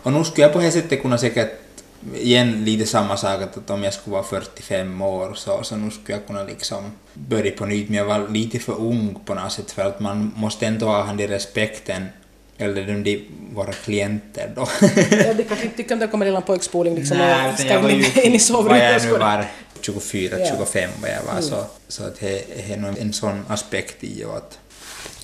Och 0.03 0.13
nu 0.13 0.23
skulle 0.23 0.45
jag 0.45 0.53
på 0.53 0.59
det 0.59 0.71
sättet 0.71 1.01
kunna 1.01 1.17
säkert, 1.17 1.51
igen 2.15 2.65
lite 2.65 2.85
samma 2.85 3.17
sak 3.17 3.41
att, 3.41 3.57
att 3.57 3.69
om 3.69 3.83
jag 3.83 3.93
skulle 3.93 4.13
vara 4.13 4.23
45 4.23 5.01
år 5.01 5.33
så, 5.33 5.63
så 5.63 5.75
nu 5.75 5.91
skulle 5.91 6.17
jag 6.17 6.27
kunna 6.27 6.43
liksom 6.43 6.83
börja 7.13 7.51
på 7.51 7.65
nytt, 7.65 7.89
men 7.89 7.97
jag 7.97 8.05
var 8.05 8.27
lite 8.27 8.59
för 8.59 8.79
ung 8.79 9.19
på 9.25 9.33
något 9.33 9.51
sätt 9.51 9.71
för 9.71 9.81
att 9.81 9.99
man 9.99 10.31
måste 10.35 10.65
ändå 10.65 10.85
ha 10.85 11.13
den 11.13 11.27
respekten, 11.27 12.05
eller 12.57 12.88
de, 12.88 13.03
de 13.03 13.27
våra 13.53 13.74
klienter 13.74 14.51
då. 14.55 14.67
Ja, 15.12 15.33
det 15.33 15.43
kanske 15.43 15.65
inte 15.65 15.77
tycker 15.77 15.93
om 15.93 16.00
det 16.00 16.07
kommer 16.07 16.25
lilla 16.25 16.41
pojkspoling 16.41 16.95
liksom 16.95 17.17
Nej, 17.17 17.51
och 17.51 17.60
ska 17.60 17.67
jag 17.67 17.81
var 17.81 17.89
ju, 17.89 18.05
in 18.24 18.29
i 18.29 18.31
vad 18.31 18.41
sovrummet 18.41 18.83
jag 18.83 18.95
och 18.95 19.01
nu 19.01 19.10
skåda. 19.10 19.25
var, 19.25 19.45
24, 19.81 20.39
Ja. 20.39 20.45
25 20.57 20.89
vad 21.01 21.10
jag 21.10 21.33
var, 21.33 21.41
så, 21.41 21.65
så 21.88 22.03
att 22.03 22.19
det, 22.19 22.72
är 22.72 22.77
nog 22.77 22.98
en 22.98 23.13
sån 23.13 23.45
aspekt 23.48 24.03
i 24.03 24.24
och 24.24 24.38
att, 24.38 24.60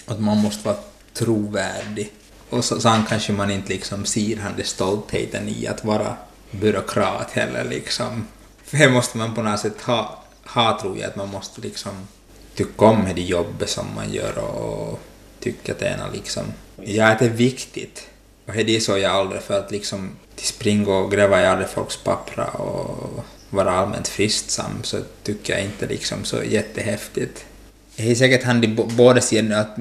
att 0.06 0.20
man 0.20 0.38
måste 0.38 0.66
vara 0.68 0.78
trovärdig. 1.14 2.12
Och 2.50 2.66
så, 2.66 2.82
sen 2.82 3.06
kanske 3.10 3.34
man 3.34 3.52
inte 3.52 3.74
liksom 3.74 4.06
ser 4.06 4.38
han 4.38 4.52
det 4.58 4.64
stoltheten 4.64 5.50
i 5.50 5.68
att 5.68 5.86
vara 5.86 6.16
byråkrat 6.52 7.32
heller 7.32 7.64
liksom. 7.64 8.28
För 8.64 8.78
det 8.78 8.90
måste 8.90 9.18
man 9.18 9.36
på 9.36 9.42
något 9.42 9.60
sätt 9.60 9.82
ha, 9.82 10.24
ha 10.46 10.80
tror 10.82 10.98
jag, 10.98 11.10
att 11.10 11.16
man 11.16 11.30
måste 11.30 11.62
liksom 11.62 12.08
tycka 12.56 12.86
om 12.86 13.08
det 13.16 13.22
jobbet 13.22 13.70
som 13.70 13.86
man 13.96 14.14
gör 14.14 14.38
och 14.38 15.00
tycka 15.40 15.72
att 15.72 15.80
det 15.80 15.88
är 15.88 16.10
liksom, 16.14 16.44
ja 16.84 17.16
det 17.20 17.26
är 17.26 17.30
viktigt. 17.30 18.08
Och 18.46 18.54
det 18.54 18.76
är 18.76 18.80
så 18.80 18.98
jag 18.98 19.12
aldrig 19.12 19.42
för 19.42 19.60
att 19.60 19.72
liksom 19.72 20.12
till 20.36 20.48
springa 20.48 20.92
och 20.92 21.12
gräva 21.12 21.42
i 21.42 21.46
alla 21.46 21.66
folks 21.66 21.98
papper 21.98 22.62
och 22.62 23.26
vara 23.50 23.72
allmänt 23.72 24.08
fristsam 24.08 24.84
så 24.84 24.98
tycker 25.24 25.54
jag 25.54 25.64
inte 25.64 25.88
liksom 25.88 26.26
så 26.26 26.44
jättehäftigt. 26.44 27.46
Det 27.96 28.12
är 28.12 28.16
säkert 28.16 28.44
han 28.44 28.64
i 28.64 28.68
båda 28.68 29.22
sidorna 29.22 29.60
att, 29.60 29.76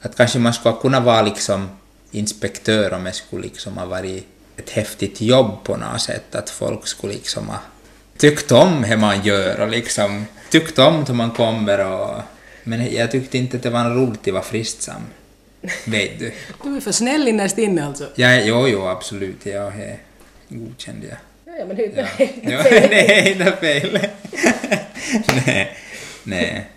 att 0.00 0.16
kanske 0.16 0.38
man 0.38 0.54
skulle 0.54 0.74
kunna 0.80 1.00
vara 1.00 1.22
liksom 1.22 1.68
inspektör 2.10 2.92
om 2.92 3.04
det 3.04 3.12
skulle 3.12 3.42
liksom 3.42 3.78
ha 3.78 3.86
varit 3.86 4.26
ett 4.56 4.70
häftigt 4.70 5.20
jobb 5.20 5.64
på 5.64 5.76
något 5.76 6.00
sätt, 6.00 6.34
att 6.34 6.50
folk 6.50 6.86
skulle 6.86 7.12
liksom 7.12 7.48
ha 7.48 7.58
tyckt 8.16 8.52
om 8.52 8.84
hur 8.84 8.96
man 8.96 9.22
gör 9.22 9.60
och 9.60 9.68
liksom 9.68 10.26
tyckt 10.50 10.78
om 10.78 11.04
hur 11.04 11.14
man 11.14 11.30
kommer 11.30 11.86
och... 11.86 12.22
Men 12.64 12.94
jag 12.94 13.10
tyckte 13.10 13.38
inte 13.38 13.56
att 13.56 13.62
det 13.62 13.70
var 13.70 13.90
roligt 13.90 14.28
att 14.28 14.34
vara 14.34 14.42
fristsam. 14.42 15.02
Vet 15.86 16.18
du? 16.18 16.32
Du 16.64 16.76
är 16.76 16.80
för 16.80 16.92
snäll 16.92 17.28
innerst 17.28 17.58
inne 17.58 17.86
alltså. 17.86 18.08
Ja, 18.14 18.34
jo, 18.40 18.68
jo, 18.68 18.86
absolut. 18.86 19.46
Ja, 19.46 19.72
det 19.76 19.96
godkände 20.48 21.06
jag. 21.06 21.16
Ja, 21.44 21.52
ja 21.58 21.64
men 21.66 21.76
det 21.76 21.84
är 21.84 22.08
Ja. 22.18 22.24
inte 22.24 22.50
ja, 22.52 22.62
det 22.88 23.28
är 23.28 23.30
inte 23.32 23.56
fel. 23.56 23.98
nej, 25.46 25.76
nej. 26.22 26.68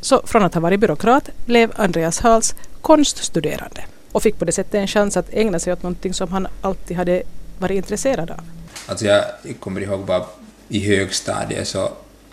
Så 0.00 0.22
från 0.26 0.42
att 0.42 0.54
ha 0.54 0.60
varit 0.60 0.80
byråkrat 0.80 1.28
blev 1.46 1.72
Andreas 1.76 2.20
Hals 2.20 2.54
konststuderande 2.80 3.84
och 4.12 4.22
fick 4.22 4.38
på 4.38 4.44
det 4.44 4.52
sättet 4.52 4.74
en 4.74 4.86
chans 4.86 5.16
att 5.16 5.32
ägna 5.34 5.58
sig 5.58 5.72
åt 5.72 5.82
någonting 5.82 6.14
som 6.14 6.28
han 6.32 6.46
alltid 6.60 6.96
hade 6.96 7.22
varit 7.58 7.76
intresserad 7.76 8.30
av. 8.30 8.40
Alltså 8.86 9.06
jag 9.06 9.24
kommer 9.60 9.80
ihåg 9.80 10.00
bara 10.04 10.24
i 10.68 10.80
högstadiet 10.86 11.68
så, 11.68 11.92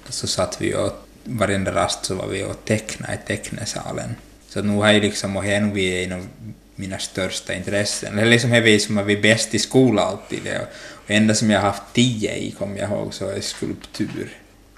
så 0.10 0.28
satt 0.28 0.62
vi 0.62 0.75
och 0.75 0.92
varenda 1.24 1.74
rast 1.75 2.06
så 2.06 2.16
var 2.16 2.28
vi 2.28 2.44
och 2.44 2.66
tecknade 2.66 3.13
i 3.13 3.18
tecknesalen. 3.28 4.16
Så 4.50 4.62
nu 4.62 4.74
har 4.74 4.91
jag 4.91 5.03
liksom, 5.03 5.38
och 5.38 5.44
här 5.44 5.62
nu 5.62 5.82
är 5.82 6.03
en 6.03 6.13
av 6.13 6.27
mina 6.75 6.98
största 6.98 7.53
intressen. 7.53 8.20
Eller 8.20 8.32
liksom 8.32 8.53
är 8.53 8.79
som 8.79 8.98
jag 8.98 9.03
var 9.03 9.22
bäst 9.22 9.56
i 9.56 9.60
skolan 9.60 10.08
alltid. 10.08 10.39
Och 10.39 10.68
och 11.10 11.15
enda 11.15 11.36
som 11.36 11.50
jag 11.50 11.60
har 11.60 11.68
haft 11.68 11.84
tio 11.94 12.36
i, 12.36 12.51
kommer 12.51 12.77
jag 12.77 12.89
ihåg, 12.89 13.13
så 13.13 13.27
är 13.27 13.41
skulptur. 13.41 14.29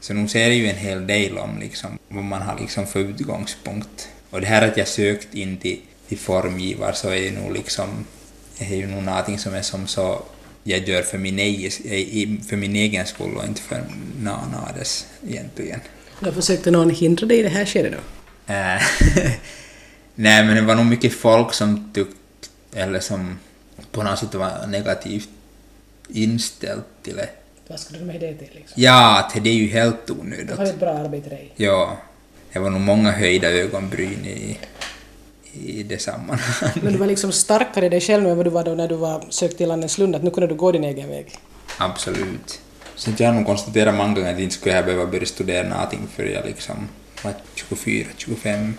Så 0.01 0.13
nu 0.13 0.27
ser 0.27 0.41
jag 0.41 0.53
ju 0.53 0.67
en 0.67 0.75
hel 0.75 1.07
del 1.07 1.37
om 1.37 1.59
liksom, 1.59 1.99
vad 2.07 2.23
man 2.23 2.41
har 2.41 2.59
liksom 2.59 2.87
för 2.87 2.99
utgångspunkt. 2.99 4.09
Och 4.29 4.41
det 4.41 4.47
här 4.47 4.67
att 4.67 4.77
jag 4.77 4.87
sökt 4.87 5.33
in 5.33 5.57
till, 5.57 5.79
till 6.07 6.17
formgivare 6.17 6.95
så 6.95 7.09
är 7.09 7.15
ju 7.15 7.31
nog 7.31 7.53
liksom, 7.53 8.05
det 8.57 8.65
är 8.65 8.75
ju 8.75 8.87
nog 8.87 9.03
någonting 9.03 9.39
som 9.39 9.53
är 9.53 9.61
som 9.61 9.87
så 9.87 10.23
jag 10.63 10.87
gör 10.87 11.01
för 11.01 11.17
min, 11.17 11.39
egen, 11.39 12.41
för 12.49 12.55
min 12.55 12.75
egen 12.75 13.05
skull 13.05 13.37
och 13.37 13.45
inte 13.45 13.61
för 13.61 13.83
någon 14.19 14.33
annans 14.33 15.07
egentligen. 15.27 15.79
Jag 16.19 16.33
försökte 16.33 16.71
någon 16.71 16.89
hindra 16.89 17.27
dig 17.27 17.39
i 17.39 17.43
det 17.43 17.49
här 17.49 17.65
skedet 17.65 17.91
då? 17.91 18.20
Äh, 18.47 18.53
Nej, 20.15 20.43
men 20.45 20.55
det 20.55 20.61
var 20.61 20.75
nog 20.75 20.85
mycket 20.85 21.13
folk 21.13 21.53
som 21.53 21.91
tyckte, 21.93 22.15
eller 22.75 22.99
som 22.99 23.39
på 23.91 24.03
något 24.03 24.19
sätt 24.19 24.33
var 24.35 24.67
negativt 24.67 25.29
inställt 26.09 26.85
till 27.03 27.15
det. 27.15 27.29
Vad 27.67 27.79
skulle 27.79 27.99
du 27.99 28.05
med 28.05 28.19
det 28.21 28.33
till 28.33 28.49
liksom? 28.55 28.81
Ja, 28.81 29.31
det 29.43 29.49
är 29.49 29.53
ju 29.53 29.67
helt 29.67 30.07
Du 30.07 30.13
har 30.13 30.19
onödigt. 30.19 30.59
ett 30.59 30.79
bra 30.79 30.89
arbete 30.89 31.29
dig. 31.29 31.51
Ja, 31.55 31.97
det 32.53 32.59
var 32.59 32.69
nog 32.69 32.81
många 32.81 33.11
höjda 33.11 33.49
ögonbryn 33.49 34.25
i, 34.25 34.57
i 35.53 35.83
det 35.83 35.97
sammanhanget. 36.01 36.83
Men 36.83 36.93
du 36.93 36.99
var 36.99 37.07
liksom 37.07 37.31
starkare 37.31 37.85
i 37.85 37.89
dig 37.89 38.01
själv 38.01 38.23
nu 38.23 38.29
än 38.29 38.37
vad 38.37 38.45
du 38.45 38.49
var 38.49 38.63
då 38.63 38.75
när 38.75 38.87
du 38.87 38.95
var 38.95 39.25
sökt 39.29 39.57
till 39.57 39.67
Lanneslund, 39.67 40.15
att 40.15 40.23
nu 40.23 40.29
kunde 40.31 40.47
du 40.47 40.55
gå 40.55 40.71
din 40.71 40.83
egen 40.83 41.09
väg. 41.09 41.35
Absolut. 41.77 42.59
Sen 42.95 43.15
jag 43.17 43.27
har 43.27 43.33
nog 43.33 43.45
konstaterat 43.45 43.95
många 43.95 44.13
gånger 44.13 44.33
att 44.33 44.39
inte 44.39 44.55
skulle 44.55 44.75
jag 44.75 44.85
behöva 44.85 45.05
börja 45.05 45.25
studera 45.25 45.69
någonting 45.69 46.07
för 46.15 46.23
jag 46.23 46.45
liksom 46.45 46.87
var 47.23 47.33
24, 47.55 48.07
25. 48.17 48.73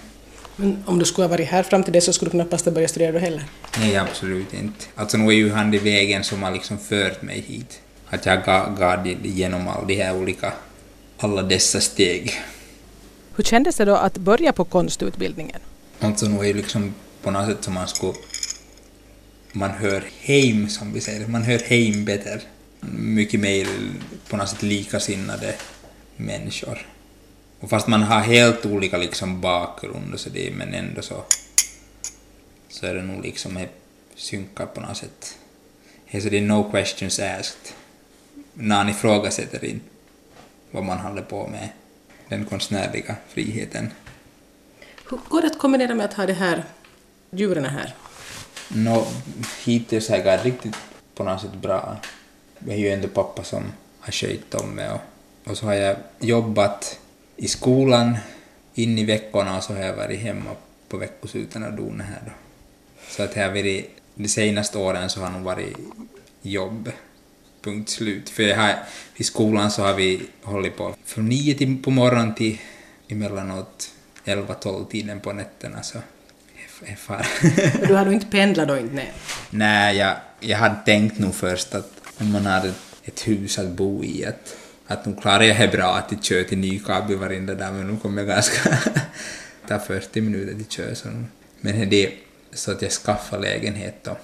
Men 0.57 0.85
om 0.87 0.99
du 0.99 1.05
skulle 1.05 1.25
ha 1.25 1.31
varit 1.31 1.49
här 1.49 1.63
fram 1.63 1.83
till 1.83 1.93
det 1.93 2.01
så 2.01 2.13
skulle 2.13 2.31
du 2.31 2.33
knappast 2.33 2.65
ha 2.65 2.73
börjat 2.73 2.91
studera 2.91 3.13
då 3.13 3.19
heller. 3.19 3.45
Nej, 3.79 3.97
absolut 3.97 4.55
inte. 4.55 4.85
Alltså 4.95 5.17
nu 5.17 5.29
är 5.29 5.33
ju 5.33 5.51
han 5.53 5.75
i 5.75 5.79
vägen 5.79 6.25
som 6.25 6.43
har 6.43 6.51
liksom 6.51 6.79
fört 6.79 7.23
mig 7.23 7.41
hit. 7.41 7.81
Att 8.09 8.27
jag 8.27 8.45
gav, 8.45 9.05
det 9.05 9.29
igenom 9.29 9.69
alla 9.69 9.85
de 9.85 9.95
här 9.95 10.17
olika, 10.17 10.53
alla 11.19 11.43
dessa 11.43 11.81
steg. 11.81 12.43
Hur 13.37 13.45
kändes 13.45 13.77
det 13.77 13.85
då 13.85 13.95
att 13.95 14.19
börja 14.19 14.53
på 14.53 14.65
konstutbildningen? 14.65 15.61
Alltså 16.01 16.27
nu 16.27 16.41
är 16.41 16.45
ju 16.45 16.55
liksom 16.55 16.95
på 17.23 17.31
något 17.31 17.47
sätt 17.47 17.65
som 17.65 17.75
man 17.75 17.89
skulle... 17.89 18.13
Man 19.53 19.71
hör 19.71 20.05
hem, 20.21 20.69
som 20.69 20.93
vi 20.93 21.01
säger. 21.01 21.27
Man 21.27 21.43
hör 21.43 21.59
hem 21.59 22.05
bättre. 22.05 22.41
Mycket 22.91 23.41
mer 23.41 23.67
på 24.29 24.37
något 24.37 24.49
sätt 24.49 24.63
likasinnade 24.63 25.55
människor. 26.17 26.87
Och 27.63 27.71
fast 27.71 27.87
man 27.87 28.03
har 28.03 28.21
helt 28.21 28.67
olika 28.67 28.97
liksom 28.99 29.41
bakgrund 29.41 30.15
och 30.15 30.21
så 30.21 30.31
det, 30.31 30.51
men 30.51 30.75
ändå 30.75 31.03
så... 31.03 31.25
Så 32.69 32.87
är 32.87 32.95
det 32.95 33.03
nog 33.03 33.23
liksom 33.23 33.67
synkat 34.15 34.75
på 34.75 34.81
något 34.81 34.97
sätt. 34.97 35.39
Så 36.13 36.29
det 36.29 36.39
är 36.39 36.43
no 36.43 36.71
questions 36.71 37.19
asked. 37.19 37.75
Någon 38.55 38.89
ifrågasätter 38.89 39.65
inte 39.65 39.85
vad 40.71 40.85
man 40.85 40.99
håller 40.99 41.23
på 41.23 41.49
med. 41.49 41.69
Den 42.29 42.45
konstnärliga 42.45 43.17
friheten. 43.29 43.91
Hur 45.11 45.19
går 45.29 45.41
det 45.41 45.47
att 45.47 45.59
kombinera 45.59 45.95
med 45.95 46.07
att 46.07 46.15
ha 46.15 46.27
det 46.27 46.33
här 46.33 46.65
djuren 47.31 47.65
här? 47.65 47.95
Nå, 48.69 49.07
hittills 49.65 50.09
har 50.09 50.17
jag 50.17 50.47
riktigt 50.47 50.77
på 51.15 51.25
något 51.25 51.41
sätt 51.41 51.55
bra. 51.55 51.97
Jag 52.59 52.75
är 52.75 52.79
ju 52.79 52.89
ändå 52.89 53.09
pappa 53.09 53.45
som 53.45 53.73
har 54.01 54.13
sköjt 54.13 54.55
om 54.55 54.71
mig 54.71 54.91
och, 54.91 55.01
och 55.51 55.59
så 55.59 55.67
har 55.67 55.75
jag 55.75 55.97
jobbat 56.21 56.99
i 57.43 57.49
skolan 57.49 58.19
in 58.75 58.99
i 58.99 59.05
veckorna 59.05 59.57
och 59.57 59.63
så 59.63 59.75
har 59.75 59.81
jag 59.81 59.97
varit 59.97 60.21
hemma 60.21 60.51
på 60.89 60.97
veckosluten 60.97 61.63
och 61.63 61.73
donat 61.73 62.07
här 62.07 62.23
då. 62.25 62.33
Så 63.09 63.23
att 63.23 63.35
har 63.35 63.49
varit, 63.49 63.91
de 64.15 64.29
senaste 64.29 64.79
åren 64.79 65.11
så 65.11 65.21
har 65.21 65.31
nog 65.31 65.43
varit 65.43 65.77
jobb. 66.43 66.91
Punkt 67.63 67.91
slut. 67.91 68.31
För 68.31 68.55
har, 68.55 68.75
i 69.17 69.25
skolan 69.25 69.71
så 69.71 69.83
har 69.83 69.95
vi 69.95 70.23
hållit 70.43 70.77
på 70.77 70.95
från 71.05 71.29
nio 71.29 71.77
på 71.83 71.91
morgonen 71.91 72.35
till 72.35 72.59
emellanåt 73.09 73.91
11-12 74.25 74.89
tiden 74.89 75.21
på 75.21 75.33
nätterna 75.33 75.83
så. 75.83 75.99
Men 76.81 76.97
du 77.89 77.95
har 77.95 78.05
nog 78.05 78.15
inte 78.15 78.27
pendlat 78.27 78.69
då 78.69 78.79
inte? 78.79 78.95
Nej. 78.95 79.13
Nej, 79.51 79.97
jag, 79.97 80.17
jag 80.41 80.59
hade 80.59 80.77
tänkt 80.85 81.19
nog 81.19 81.35
först 81.35 81.75
att 81.75 81.93
om 82.19 82.33
man 82.33 82.47
har 82.47 82.67
ett, 82.67 82.75
ett 83.05 83.29
hus 83.29 83.59
att 83.59 83.69
bo 83.69 84.05
i 84.05 84.25
att, 84.25 84.57
att 84.93 85.07
nu 85.07 85.17
klarar 85.21 85.43
jag 85.43 85.61
det 85.61 85.69
bra 85.77 85.97
att 85.97 86.13
jag 86.13 86.25
kör 86.25 86.45
till 86.45 86.59
Nykabi 86.59 87.15
varenda 87.15 87.55
dag 87.55 87.75
men 87.75 87.87
nu 87.87 87.97
kommer 87.97 88.23
jag 88.23 88.29
ganska 88.29 88.79
ta 89.69 89.79
40 89.79 90.21
minuter 90.21 90.55
till 90.55 90.67
kör 90.69 90.95
så 90.95 91.09
nu. 91.09 91.25
Men 91.61 91.91
det 91.91 92.07
är 92.07 92.13
så 92.53 92.73
att 92.73 92.83
jag 92.83 92.91
skaffar 92.91 93.39
lägenhet 93.39 93.95
då. 94.05 94.17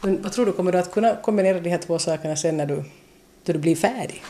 Men 0.00 0.22
vad 0.22 0.32
tror 0.32 0.46
du, 0.46 0.52
kommer 0.52 0.72
du 0.72 0.78
att 0.78 0.92
kunna 0.92 1.16
kombinera 1.16 1.60
de 1.60 1.70
här 1.70 1.78
två 1.78 1.98
sakerna 1.98 2.36
sen 2.36 2.56
när 2.56 2.66
du, 2.66 2.84
när 3.44 3.54
du 3.54 3.58
blir 3.58 3.76
färdig? 3.76 4.22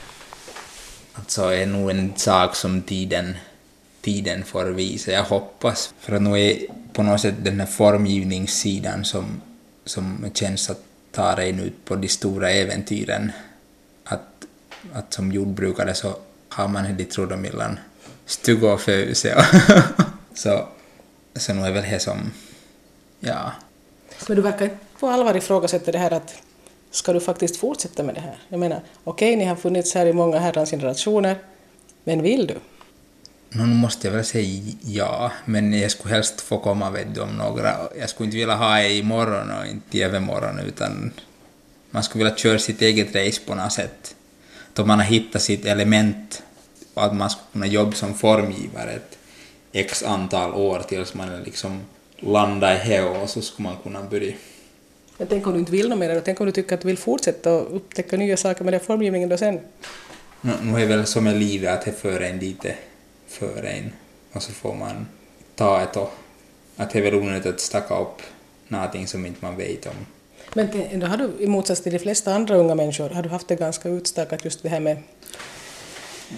Alltså 1.12 1.42
är 1.42 1.66
nog 1.66 1.90
en 1.90 2.12
sak 2.16 2.56
som 2.56 2.82
tiden, 2.82 3.36
tiden 4.00 4.44
får 4.44 4.64
visa. 4.64 5.10
Jag 5.10 5.24
hoppas. 5.24 5.94
För 6.00 6.16
att 6.16 6.22
nu 6.22 6.40
är 6.40 6.58
på 6.92 7.02
något 7.02 7.20
sätt 7.20 7.34
den 7.42 7.60
här 7.60 7.66
formgivningssidan 7.66 9.04
som, 9.04 9.40
som 9.84 10.30
känns 10.34 10.70
att 10.70 10.82
ta 11.12 11.34
dig 11.34 11.50
ut 11.50 11.84
på 11.84 11.96
de 11.96 12.08
stora 12.08 12.50
äventyren. 12.50 13.32
Att, 14.04 14.46
att 14.92 15.12
som 15.12 15.32
jordbrukare 15.32 15.94
så 15.94 16.16
har 16.48 16.68
man 16.68 16.96
det 16.96 17.04
trodde 17.04 17.36
mellan 17.36 17.78
stuga 18.26 18.72
och 18.72 18.80
föse. 18.80 19.44
så, 20.34 20.68
så 21.34 21.54
nu 21.54 21.62
är 21.62 21.72
väl 21.72 21.84
det 21.90 22.00
som, 22.00 22.32
ja. 23.20 23.52
Men 24.28 24.36
du 24.36 24.42
verkar 24.42 24.64
inte 24.64 24.76
på 25.00 25.08
allvar 25.08 25.36
ifrågasätta 25.36 25.92
det 25.92 25.98
här 25.98 26.10
att 26.10 26.34
ska 26.90 27.12
du 27.12 27.20
faktiskt 27.20 27.56
fortsätta 27.56 28.02
med 28.02 28.14
det 28.14 28.20
här? 28.20 28.38
Jag 28.48 28.60
menar, 28.60 28.80
okej, 29.04 29.28
okay, 29.28 29.36
ni 29.36 29.44
har 29.44 29.56
funnits 29.56 29.94
här 29.94 30.06
i 30.06 30.12
många 30.12 30.38
herrans 30.38 30.70
generationer, 30.70 31.38
men 32.04 32.22
vill 32.22 32.46
du? 32.46 32.54
Nu 33.48 33.64
måste 33.66 34.06
jag 34.06 34.14
väl 34.14 34.24
säga 34.24 34.72
ja, 34.82 35.32
men 35.44 35.72
jag 35.72 35.90
skulle 35.90 36.14
helst 36.14 36.40
få 36.40 36.58
komma 36.58 36.90
vet 36.90 37.14
du, 37.14 37.20
om 37.20 37.36
några... 37.36 37.76
Jag 37.98 38.10
skulle 38.10 38.24
inte 38.24 38.36
vilja 38.36 38.54
ha 38.54 38.76
det 38.76 38.92
imorgon 38.92 39.50
och 39.50 39.66
inte 39.66 39.98
i 39.98 40.02
övermorgon, 40.02 40.58
utan 40.58 41.12
man 41.90 42.02
skulle 42.02 42.24
vilja 42.24 42.36
köra 42.36 42.58
sitt 42.58 42.82
eget 42.82 43.14
race 43.14 43.40
på 43.46 43.54
något 43.54 43.72
sätt. 43.72 44.15
Då 44.76 44.84
man 44.84 44.98
har 44.98 45.06
hittat 45.06 45.42
sitt 45.42 45.66
element 45.66 46.42
att 46.94 47.14
man 47.14 47.30
skulle 47.30 47.46
kunna 47.52 47.66
jobba 47.66 47.92
som 47.92 48.14
formgivare 48.14 48.90
ett 48.90 49.18
x 49.72 50.02
antal 50.02 50.54
år 50.54 50.78
tills 50.88 51.14
man 51.14 51.42
liksom 51.42 51.80
landar 52.16 52.86
i 52.86 52.88
det 52.88 53.02
och 53.02 53.30
så 53.30 53.42
skulle 53.42 53.68
man 53.68 53.76
kunna 53.82 54.02
börja 54.02 54.32
men 55.18 55.28
tänk 55.28 55.46
om 55.46 55.52
du 55.52 55.58
inte 55.58 55.72
vill 55.72 55.88
något 55.88 55.98
mer, 55.98 56.20
tänk 56.24 56.40
om 56.40 56.46
du 56.46 56.52
tycker 56.52 56.74
att 56.74 56.80
du 56.80 56.86
vill 56.86 56.98
fortsätta 56.98 57.52
och 57.52 57.76
upptäcka 57.76 58.16
nya 58.16 58.36
saker 58.36 58.64
med 58.64 58.72
den 58.72 58.80
formgivningen 58.80 59.28
då 59.28 59.36
sen? 59.36 59.60
Nu, 60.40 60.52
nu 60.62 60.74
är 60.74 60.80
det 60.80 60.86
väl 60.86 61.06
som 61.06 61.24
med 61.24 61.36
livet 61.36 61.70
att 61.70 61.84
det 61.84 61.92
för 61.92 62.20
en 62.20 62.38
lite 62.38 62.74
för 63.28 63.62
en 63.62 63.92
och 64.32 64.42
så 64.42 64.52
får 64.52 64.74
man 64.74 65.06
ta 65.54 65.82
ett 65.82 65.96
och 65.96 66.12
att 66.76 66.90
det 66.90 66.98
är 66.98 67.02
väl 67.02 67.14
onödigt 67.14 67.46
att 67.46 67.60
stacka 67.60 67.98
upp 67.98 68.22
någonting 68.68 69.06
som 69.06 69.26
inte 69.26 69.44
man 69.44 69.56
vet 69.56 69.86
om. 69.86 70.06
Men 70.54 70.68
ändå 70.90 71.06
har 71.06 71.16
du 71.16 71.30
i 71.38 71.46
motsats 71.46 71.80
till 71.80 71.92
de 71.92 71.98
flesta 71.98 72.34
andra 72.34 72.56
unga 72.56 72.74
människor, 72.74 73.10
har 73.10 73.22
du 73.22 73.28
haft 73.28 73.48
det 73.48 73.56
ganska 73.56 73.88
utstakat 73.88 74.44
just 74.44 74.62
det 74.62 74.68
här 74.68 74.80
med 74.80 75.02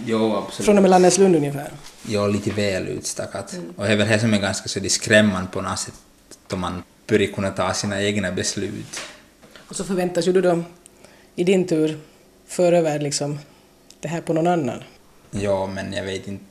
Jo, 0.06 0.36
absolut. 0.36 0.64
Från 0.64 0.76
och 0.76 0.82
med 0.82 0.90
Lanneslund 0.90 1.36
ungefär? 1.36 1.70
Jo, 2.08 2.26
lite 2.26 2.50
väl 2.50 2.88
utstakat. 2.88 3.52
Mm. 3.52 3.70
Och 3.76 3.84
det 3.84 3.92
är 3.92 3.96
väl 3.96 4.08
det 4.08 4.18
som 4.18 4.34
är 4.34 4.38
ganska 4.38 4.68
så 4.68 4.80
skrämmande 4.88 5.50
på 5.50 5.60
något 5.60 5.78
sätt, 5.78 5.94
då 6.46 6.56
man 6.56 6.82
börjar 7.06 7.32
kunna 7.32 7.50
ta 7.50 7.74
sina 7.74 8.02
egna 8.02 8.32
beslut. 8.32 9.00
Och 9.68 9.76
så 9.76 9.84
förväntas 9.84 10.26
ju 10.26 10.32
du 10.32 10.40
då 10.40 10.62
i 11.34 11.44
din 11.44 11.66
tur 11.66 12.00
föra 12.46 12.78
över 12.78 12.98
liksom 12.98 13.38
det 14.00 14.08
här 14.08 14.20
på 14.20 14.32
någon 14.32 14.46
annan. 14.46 14.82
Ja, 15.30 15.66
men 15.66 15.92
jag 15.92 16.04
vet 16.04 16.28
inte. 16.28 16.44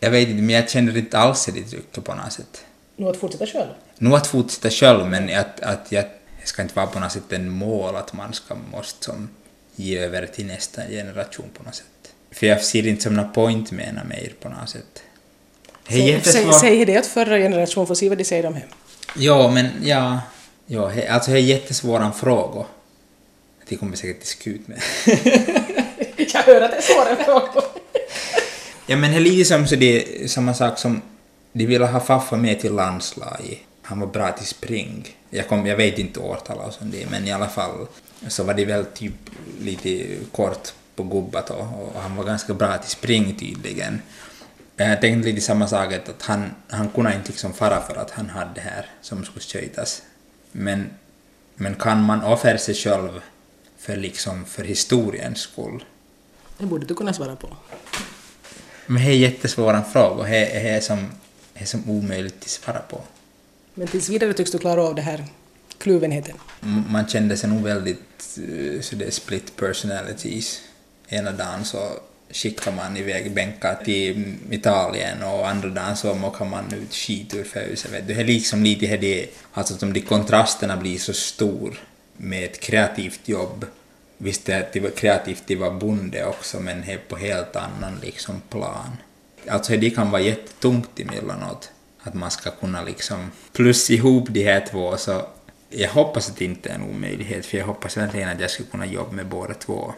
Jag 0.00 0.10
vet 0.10 0.28
inte, 0.28 0.42
men 0.42 0.54
jag 0.54 0.70
känner 0.70 0.96
inte 0.96 1.18
alls 1.18 1.46
det 1.46 1.62
trycket 1.62 2.04
på 2.04 2.14
något 2.14 2.32
sätt. 2.32 2.64
Nu 2.96 3.08
att 3.08 3.16
fortsätta 3.16 3.46
själv? 3.46 3.70
Nu 4.02 4.14
att 4.14 4.26
fortsätta 4.26 4.70
själv, 4.70 5.06
men 5.06 5.38
att, 5.38 5.60
att 5.60 5.92
jag, 5.92 6.04
jag 6.38 6.48
ska 6.48 6.62
inte 6.62 6.74
vara 6.74 6.86
på 6.86 7.00
något 7.00 7.12
sätt 7.12 7.32
en 7.32 7.50
mål 7.50 7.96
att 7.96 8.12
man 8.12 8.32
ska 8.32 8.54
måste 8.72 9.04
som 9.04 9.28
ge 9.76 9.98
över 9.98 10.26
till 10.26 10.46
nästa 10.46 10.82
generation 10.88 11.46
på 11.54 11.62
något 11.62 11.74
sätt. 11.74 12.14
För 12.30 12.46
jag 12.46 12.62
ser 12.62 12.86
inte 12.86 13.02
som 13.02 13.14
någon 13.14 13.32
point 13.32 13.72
med 13.72 13.88
ena 13.88 14.04
mer 14.04 14.32
på 14.40 14.48
något 14.48 14.68
sätt. 14.68 15.02
Säg, 15.88 16.20
säg, 16.24 16.52
säg 16.52 16.84
det 16.84 16.96
att 16.96 17.06
förra 17.06 17.38
generationen 17.38 17.86
får 17.86 17.94
se 17.94 18.08
vad 18.08 18.18
de 18.18 18.24
säger 18.24 18.46
om 18.46 18.54
det. 18.54 18.62
Ja, 19.16 19.50
men 19.50 19.68
ja, 19.82 20.20
ja 20.66 20.92
alltså 21.08 21.30
det 21.30 21.38
är 21.38 21.42
jättesvåra 21.42 22.12
frågor. 22.12 22.66
Det 23.68 23.76
kommer 23.76 23.96
säkert 23.96 24.20
till 24.20 24.28
skut 24.28 24.68
med. 24.68 24.82
jag 26.16 26.42
hör 26.42 26.60
att 26.60 26.70
det 26.70 26.76
är 26.76 26.82
svåra 26.82 27.24
frågor. 27.24 27.64
ja, 28.86 28.96
men 28.96 29.10
det 29.10 29.16
är 29.16 29.20
lite 29.20 29.44
som 29.44 29.66
så 29.66 29.76
det, 29.76 30.30
samma 30.30 30.54
sak 30.54 30.78
som 30.78 31.02
de 31.52 31.66
ville 31.66 31.86
ha 31.86 32.00
Faffa 32.00 32.36
med 32.36 32.60
till 32.60 32.72
landslaget. 32.72 33.58
Han 33.92 34.00
var 34.00 34.06
bra 34.06 34.32
till 34.32 34.46
spring. 34.46 35.16
Jag, 35.30 35.48
kom, 35.48 35.66
jag 35.66 35.76
vet 35.76 35.98
inte 35.98 36.20
årtal 36.20 36.58
och 36.58 36.72
sånt 36.72 36.92
det, 36.92 37.10
men 37.10 37.26
i 37.26 37.32
alla 37.32 37.48
fall 37.48 37.86
så 38.28 38.44
var 38.44 38.54
det 38.54 38.64
väl 38.64 38.84
typ 38.84 39.14
lite 39.60 40.16
kort 40.32 40.72
på 40.96 41.02
gubbat 41.02 41.50
och, 41.50 41.92
och 41.94 42.02
han 42.02 42.16
var 42.16 42.24
ganska 42.24 42.54
bra 42.54 42.78
till 42.78 42.90
spring 42.90 43.36
tydligen. 43.36 44.02
Jag 44.76 45.00
tänkte 45.00 45.28
lite 45.28 45.40
samma 45.40 45.66
sak, 45.66 45.92
att 45.92 46.22
han, 46.22 46.50
han 46.68 46.88
kunde 46.88 47.14
inte 47.14 47.28
liksom 47.28 47.52
fara 47.52 47.80
för 47.80 47.96
att 47.96 48.10
han 48.10 48.28
hade 48.28 48.50
det 48.54 48.60
här 48.60 48.86
som 49.00 49.24
skulle 49.24 49.40
skötas. 49.40 50.02
Men, 50.52 50.90
men 51.54 51.74
kan 51.74 52.04
man 52.04 52.22
offra 52.22 52.58
sig 52.58 52.74
själv 52.74 53.20
för, 53.78 53.96
liksom, 53.96 54.44
för 54.44 54.64
historiens 54.64 55.38
skull? 55.38 55.84
Det 56.58 56.66
borde 56.66 56.86
du 56.86 56.94
kunna 56.94 57.12
svara 57.12 57.36
på. 57.36 57.48
Men 58.86 59.02
det 59.04 59.10
är 59.10 59.16
jättesvåra 59.16 59.82
frågor, 59.82 60.24
det 60.24 60.68
är, 60.68 60.80
som, 60.80 61.10
det 61.54 61.60
är 61.60 61.66
som 61.66 61.90
omöjligt 61.90 62.42
att 62.42 62.48
svara 62.48 62.78
på. 62.78 63.00
Men 63.74 63.88
tills 63.88 64.08
vidare 64.08 64.32
tycks 64.32 64.50
du 64.50 64.58
klara 64.58 64.82
av 64.82 64.94
det 64.94 65.02
här 65.02 65.24
kluvenheten? 65.78 66.34
Mm, 66.62 66.84
man 66.88 67.08
kände 67.08 67.36
sig 67.36 67.50
nog 67.50 67.62
väldigt 67.62 68.38
eh, 68.38 68.80
så 68.80 68.96
det 68.96 69.04
är 69.04 69.10
split 69.10 69.56
personalities. 69.56 70.62
Ena 71.08 71.32
dagen 71.32 71.64
så 71.64 71.78
skickar 72.30 72.72
man 72.72 72.96
iväg 72.96 73.34
bänkar 73.34 73.80
till 73.84 74.34
Italien 74.50 75.22
och 75.22 75.48
andra 75.48 75.68
dagen 75.68 75.96
så 75.96 76.14
mockar 76.14 76.44
man 76.44 76.74
ut 76.74 76.94
skit 76.94 77.34
ur 77.34 77.44
födelsen. 77.44 77.90
Det 78.06 78.14
är 78.14 78.24
liksom 78.24 78.62
lite 78.62 78.96
det, 78.96 79.26
alltså 79.52 79.74
som 79.74 79.92
de 79.92 80.00
kontrasterna 80.00 80.76
blir 80.76 80.98
så 80.98 81.12
stor 81.12 81.78
med 82.16 82.44
ett 82.44 82.60
kreativt 82.60 83.28
jobb. 83.28 83.66
Visst 84.18 84.46
det 84.46 84.68
det 84.72 84.96
kreativt 84.96 85.50
att 85.50 85.58
vara 85.58 85.70
bonde 85.70 86.26
också, 86.26 86.60
men 86.60 86.82
det 86.86 86.92
är 86.92 86.98
på 86.98 87.16
helt 87.16 87.56
annan 87.56 87.98
liksom 88.02 88.42
plan. 88.48 88.96
Alltså 89.48 89.76
det 89.76 89.90
kan 89.90 90.10
vara 90.10 90.22
jättetungt 90.22 91.00
emellanåt, 91.00 91.70
att 92.02 92.14
man 92.14 92.30
ska 92.30 92.50
kunna 92.50 92.82
liksom 92.82 93.30
plussa 93.52 93.92
ihop 93.92 94.28
de 94.30 94.44
här 94.44 94.66
två, 94.70 94.96
så 94.96 95.26
jag 95.70 95.88
hoppas 95.88 96.30
att 96.30 96.36
det 96.36 96.44
inte 96.44 96.68
är 96.68 96.74
en 96.74 96.82
omöjlighet, 96.82 97.46
för 97.46 97.58
jag 97.58 97.66
hoppas 97.66 97.96
verkligen 97.96 98.28
att 98.28 98.40
jag 98.40 98.50
ska 98.50 98.64
kunna 98.64 98.86
jobba 98.86 99.12
med 99.12 99.26
båda 99.26 99.54
två. 99.54 99.94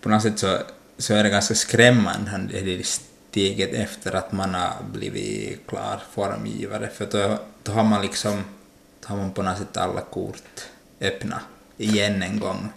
På 0.00 0.08
något 0.08 0.22
sätt 0.22 0.38
så 0.38 0.58
så 1.00 1.14
är 1.14 1.22
det 1.22 1.30
ganska 1.30 1.54
skrämmande 1.54 2.60
det 2.60 2.86
steget 2.86 3.72
efter 3.72 4.16
att 4.16 4.32
man 4.32 4.54
har 4.54 4.72
blivit 4.92 5.66
klar 5.66 6.00
formgivare, 6.12 6.88
för 6.88 7.06
då, 7.06 7.38
då 7.62 7.72
har 7.72 7.84
man 7.84 8.02
liksom, 8.02 8.44
då 9.00 9.08
har 9.08 9.16
man 9.16 9.32
på 9.32 9.42
något 9.42 9.58
sätt 9.58 9.76
alla 9.76 10.00
kort 10.00 10.60
öppna 11.00 11.40
igen 11.76 12.22
en 12.22 12.40
gång. 12.40 12.68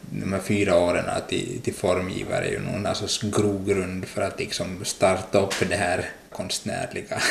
De 0.00 0.32
här 0.32 0.40
fyra 0.40 0.76
åren 0.76 1.04
till, 1.28 1.60
till 1.62 1.74
formgivare 1.74 2.44
är 2.44 2.50
ju 2.50 2.60
någon 2.60 2.94
sorts 2.94 3.22
grogrund 3.22 4.04
för 4.04 4.22
att 4.22 4.38
liksom 4.38 4.84
starta 4.84 5.40
upp 5.40 5.54
det 5.68 5.76
här 5.76 6.10
konstnärliga 6.38 7.22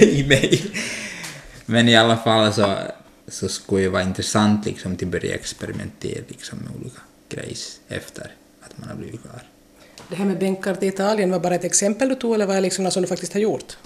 i 0.00 0.24
mig. 0.28 0.62
Men 1.66 1.88
i 1.88 1.96
alla 1.96 2.16
fall 2.16 2.52
så, 2.52 2.76
så 3.28 3.48
skulle 3.48 3.82
det 3.82 3.88
vara 3.88 4.02
intressant 4.02 4.66
liksom 4.66 4.92
att 4.92 5.02
börja 5.02 5.34
experimentera 5.34 6.22
liksom 6.28 6.58
med 6.58 6.70
olika 6.80 7.00
grejs 7.28 7.80
efter 7.88 8.32
att 8.60 8.78
man 8.78 8.88
har 8.88 8.96
blivit 8.96 9.22
klar. 9.22 9.42
Det 10.08 10.16
här 10.16 10.24
med 10.24 10.38
bänkar 10.38 10.74
till 10.74 10.88
Italien 10.88 11.30
var 11.30 11.40
bara 11.40 11.54
ett 11.54 11.64
exempel 11.64 12.08
du 12.08 12.14
tog 12.14 12.34
eller 12.34 12.46
var 12.46 12.54
det 12.54 12.60
liksom 12.60 12.84
något 12.84 12.92
som 12.92 13.02
du 13.02 13.08
faktiskt 13.08 13.32
har 13.32 13.40
gjort? 13.40 13.76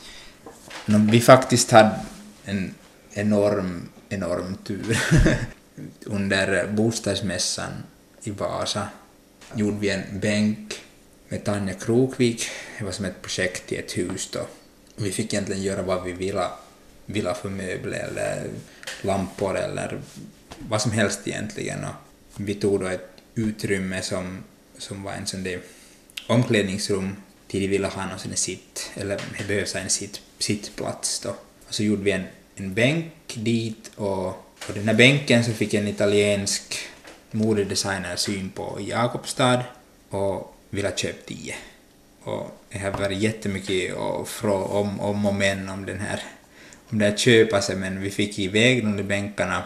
No, 0.87 1.11
vi 1.11 1.21
faktiskt 1.21 1.71
hade 1.71 2.01
en 2.45 2.75
enorm, 3.13 3.89
enorm 4.09 4.57
tur. 4.65 4.99
Under 6.07 6.67
bostadsmässan 6.67 7.73
i 8.23 8.31
Vasa 8.31 8.89
gjorde 9.55 9.77
vi 9.79 9.91
en 9.91 10.21
bänk 10.21 10.75
med 11.29 11.45
Tanja 11.45 11.75
Krokvik. 11.75 12.49
Det 12.79 12.85
var 12.85 12.93
som 12.93 13.05
ett 13.05 13.23
projekt 13.23 13.73
i 13.73 13.77
ett 13.77 13.99
hus 13.99 14.31
då. 14.33 14.47
Vi 14.97 15.13
fick 15.13 15.35
egentligen 15.35 15.63
göra 15.63 15.83
vad 15.83 16.05
vi 16.05 16.13
ville, 16.13 16.47
ville 17.07 17.35
för 17.35 17.49
möbler 17.49 18.09
eller 18.09 18.51
lampor 19.03 19.57
eller 19.57 20.01
vad 20.59 20.83
som 20.83 20.93
helst 20.93 21.21
egentligen. 21.25 21.85
Och 21.85 22.41
vi 22.49 22.55
tog 22.55 22.81
då 22.81 22.87
ett 22.87 23.09
utrymme 23.35 24.03
som, 24.03 24.45
som 24.79 25.03
var 25.03 25.13
en 25.13 25.27
sån 25.27 25.43
där 25.43 25.61
omklädningsrum 26.27 27.17
till 27.49 27.61
de 27.61 27.69
ville 27.69 27.87
ha 27.87 28.07
någon 28.07 28.19
sån 28.19 28.37
sitt, 28.37 28.91
eller 28.95 29.21
det 29.39 29.49
behövs 29.49 29.75
en 29.75 29.89
sitt, 29.89 30.21
sittplats 30.39 31.21
då. 31.21 31.31
Och 31.69 31.75
så 31.75 31.83
gjorde 31.83 32.03
vi 32.03 32.11
en, 32.11 32.25
en 32.55 32.75
bänk 32.75 33.35
dit 33.35 33.91
och 33.97 34.43
på 34.67 34.73
den 34.75 34.89
här 34.89 34.95
bänken 34.95 35.45
så 35.45 35.53
fick 35.53 35.75
en 35.75 35.89
italiensk 35.89 36.79
modedesigner 37.31 38.17
syn 38.17 38.51
på 38.51 38.81
i 38.81 38.91
Jakobstad 38.91 39.65
och 40.11 40.56
vilja 40.71 40.97
köpa 40.97 41.19
tio. 41.27 41.55
Och 42.23 42.61
det 42.69 42.79
har 42.79 42.91
varit 42.91 43.19
jättemycket 43.19 43.95
och 43.95 44.29
om, 44.77 45.01
om 45.01 45.27
och 45.27 45.35
men 45.35 45.69
om 45.69 45.87
den 45.87 46.01
här 46.01 46.23
om 46.91 46.99
det 46.99 47.05
här 47.05 47.17
sig, 47.17 47.53
alltså, 47.53 47.73
men 47.77 48.01
vi 48.01 48.11
fick 48.11 48.39
iväg 48.39 48.85
de 48.85 48.97
där 48.97 49.05
bänkarna 49.05 49.65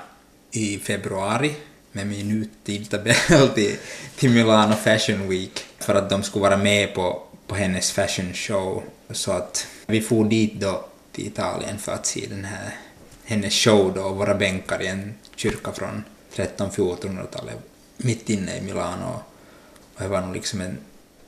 i 0.50 0.78
februari 0.78 1.52
med 1.92 2.06
minuttidtabell 2.06 3.48
till, 3.54 3.76
till 4.16 4.30
Milano 4.30 4.74
Fashion 4.74 5.28
Week 5.28 5.64
för 5.78 5.94
att 5.94 6.10
de 6.10 6.22
skulle 6.22 6.42
vara 6.42 6.56
med 6.56 6.94
på, 6.94 7.22
på 7.46 7.54
hennes 7.54 7.92
fashion 7.92 8.34
show. 8.34 8.82
Så 9.10 9.32
att 9.32 9.66
vi 9.86 10.00
for 10.00 10.24
dit 10.24 10.54
då 10.54 10.84
till 11.12 11.26
Italien 11.26 11.78
för 11.78 11.92
att 11.92 12.06
se 12.06 12.26
den 12.30 12.44
här 12.44 12.76
hennes 13.24 13.54
show 13.54 13.92
då, 13.94 14.08
våra 14.08 14.34
bänkar 14.34 14.82
i 14.82 14.86
en 14.86 15.14
kyrka 15.36 15.72
från 15.72 16.04
13-1400-talet 16.34 17.56
mitt 17.96 18.30
inne 18.30 18.56
i 18.56 18.60
Milano. 18.60 19.20
Och 19.94 20.02
det 20.02 20.08
var 20.08 20.20
nog 20.20 20.34
liksom 20.34 20.60
en, 20.60 20.78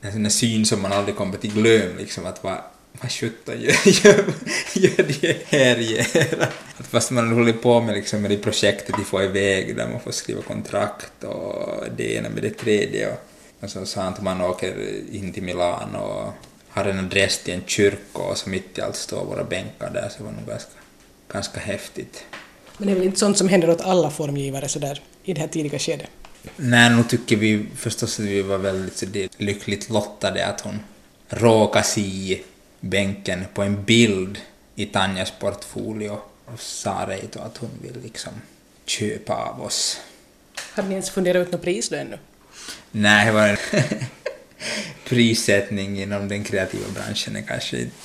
en 0.03 0.11
sån 0.11 0.29
syn 0.29 0.65
som 0.65 0.81
man 0.81 0.93
aldrig 0.93 1.15
kommer 1.15 1.37
till 1.37 1.53
glöm, 1.53 1.97
liksom 1.97 2.25
att 2.25 2.43
vad, 2.43 2.57
vad 3.01 3.11
sjutton 3.11 3.61
gör, 3.61 3.75
gör, 4.05 4.25
gör 4.73 5.03
de 5.07 5.35
här 5.45 5.77
gör? 5.77 6.49
Att 6.77 6.87
fast 6.87 7.11
man 7.11 7.31
håller 7.31 7.53
på 7.53 7.81
med, 7.81 7.95
liksom, 7.95 8.21
med 8.21 8.31
det 8.31 8.37
projektet 8.37 8.95
de 8.97 9.05
får 9.05 9.23
iväg 9.23 9.75
där 9.75 9.87
man 9.87 9.99
får 9.99 10.11
skriva 10.11 10.41
kontrakt 10.41 11.23
och 11.23 11.83
det 11.97 12.15
ena 12.15 12.29
med 12.29 12.43
det 12.43 12.49
tredje 12.49 13.11
och, 13.11 13.19
och 13.59 13.69
så 13.69 13.85
sa 13.85 14.01
han 14.01 14.13
att 14.13 14.21
man 14.21 14.41
åker 14.41 14.75
in 15.11 15.33
till 15.33 15.43
Milano 15.43 15.97
och 15.97 16.33
har 16.69 16.85
en 16.85 16.99
adress 16.99 17.43
till 17.43 17.53
en 17.53 17.63
kyrka 17.65 18.19
och 18.19 18.37
så 18.37 18.49
mitt 18.49 18.77
i 18.77 18.81
allt 18.81 18.95
står 18.95 19.25
våra 19.25 19.43
bänkar 19.43 19.89
där 19.93 20.09
så 20.09 20.17
det 20.17 20.23
var 20.23 20.31
nog 20.31 20.47
ganska, 20.47 20.71
ganska 21.31 21.59
häftigt. 21.59 22.25
Men 22.77 22.87
det 22.87 22.93
är 22.93 22.95
väl 22.95 23.03
inte 23.03 23.19
sånt 23.19 23.37
som 23.37 23.49
händer 23.49 23.69
åt 23.69 23.81
alla 23.81 24.11
formgivare 24.11 24.69
sådär 24.69 25.01
i 25.23 25.33
det 25.33 25.41
här 25.41 25.47
tidiga 25.47 25.79
skedet? 25.79 26.09
Nej, 26.55 26.89
nu 26.89 27.03
tycker 27.03 27.35
vi 27.35 27.65
förstås 27.75 28.19
att 28.19 28.25
vi 28.25 28.41
var 28.41 28.57
väldigt 28.57 28.97
så 28.97 29.05
det, 29.05 29.39
lyckligt 29.39 29.89
lottade 29.89 30.47
att 30.47 30.61
hon 30.61 30.79
råkade 31.29 31.85
se 31.85 32.41
bänken 32.79 33.45
på 33.53 33.61
en 33.61 33.83
bild 33.83 34.37
i 34.75 34.85
Tanjas 34.85 35.33
portfolio 35.39 36.17
och 36.45 36.59
sa 36.59 37.05
Reito 37.07 37.39
att 37.39 37.57
hon 37.57 37.69
vill 37.81 38.03
liksom 38.03 38.33
köpa 38.85 39.33
av 39.33 39.61
oss. 39.61 40.01
Har 40.73 40.83
ni 40.83 40.91
ens 40.91 41.09
funderat 41.09 41.47
ut 41.47 41.51
något 41.51 41.61
pris 41.61 41.89
då 41.89 41.95
ännu? 41.95 42.17
Nej, 42.91 43.25
det 43.25 43.31
var 43.31 43.47
en 43.47 43.57
prissättning 45.05 46.01
inom 46.01 46.27
den 46.27 46.43
kreativa 46.43 46.89
branschen 46.93 47.35
är 47.35 47.41
kanske 47.41 47.79
inte 47.79 47.95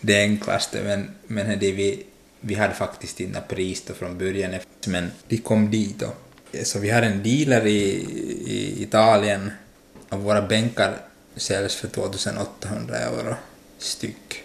det 0.00 0.22
enklaste, 0.22 0.82
men, 0.82 1.10
men 1.26 1.58
det 1.58 1.72
vi, 1.72 2.02
vi 2.40 2.54
hade 2.54 2.74
faktiskt 2.74 3.20
inte 3.20 3.40
pris 3.48 3.82
då 3.86 3.94
från 3.94 4.18
början, 4.18 4.54
men 4.86 5.10
de 5.28 5.38
kom 5.38 5.70
dit 5.70 5.98
då. 5.98 6.12
Så 6.64 6.78
vi 6.78 6.90
har 6.90 7.02
en 7.02 7.22
dealer 7.22 7.66
i, 7.66 7.80
i 8.46 8.82
Italien 8.82 9.50
och 10.08 10.18
våra 10.22 10.42
bänkar 10.42 10.96
säljs 11.36 11.74
för 11.76 11.88
2800 11.88 12.96
euro 12.98 13.34
styck. 13.78 14.42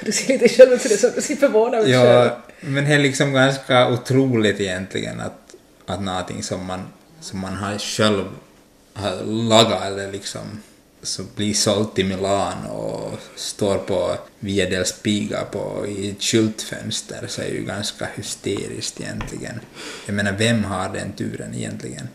Du 0.00 0.12
ser 0.12 0.28
lite 0.28 0.48
själv 0.48 0.72
ut 0.72 1.00
som 1.00 1.10
du 1.14 1.22
ser 1.22 1.36
förvånad 1.36 1.82
ut 1.82 1.88
Ja, 1.88 2.00
själv. 2.00 2.30
men 2.60 2.84
det 2.84 2.94
är 2.94 2.98
liksom 2.98 3.32
ganska 3.32 3.88
otroligt 3.88 4.60
egentligen 4.60 5.20
att, 5.20 5.54
att 5.86 6.02
någonting 6.02 6.42
som 6.42 6.66
man, 6.66 6.80
som 7.20 7.38
man 7.40 7.54
har 7.54 7.78
själv 7.78 8.24
har 8.94 9.24
lagat 9.24 9.82
eller 9.86 10.12
liksom 10.12 10.62
så 11.02 11.22
blir 11.36 11.54
sålt 11.54 11.98
i 11.98 12.04
Milano 12.04 12.68
och 12.68 13.18
står 13.36 13.78
på 13.78 14.16
Via 14.38 14.70
del 14.70 14.86
Spiga 14.86 15.44
på, 15.44 15.86
i 15.88 16.10
ett 16.10 16.22
skyltfönster 16.22 17.26
så 17.28 17.42
är 17.42 17.48
ju 17.48 17.64
ganska 17.64 18.08
hysteriskt 18.14 19.00
egentligen. 19.00 19.60
Jag 20.06 20.14
menar, 20.14 20.32
vem 20.32 20.64
har 20.64 20.88
den 20.88 21.12
turen 21.12 21.54
egentligen? 21.54 22.08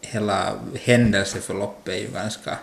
Hela 0.00 0.54
händelseförloppet 0.80 1.94
är 1.94 1.98
ju 1.98 2.08
ganska 2.08 2.58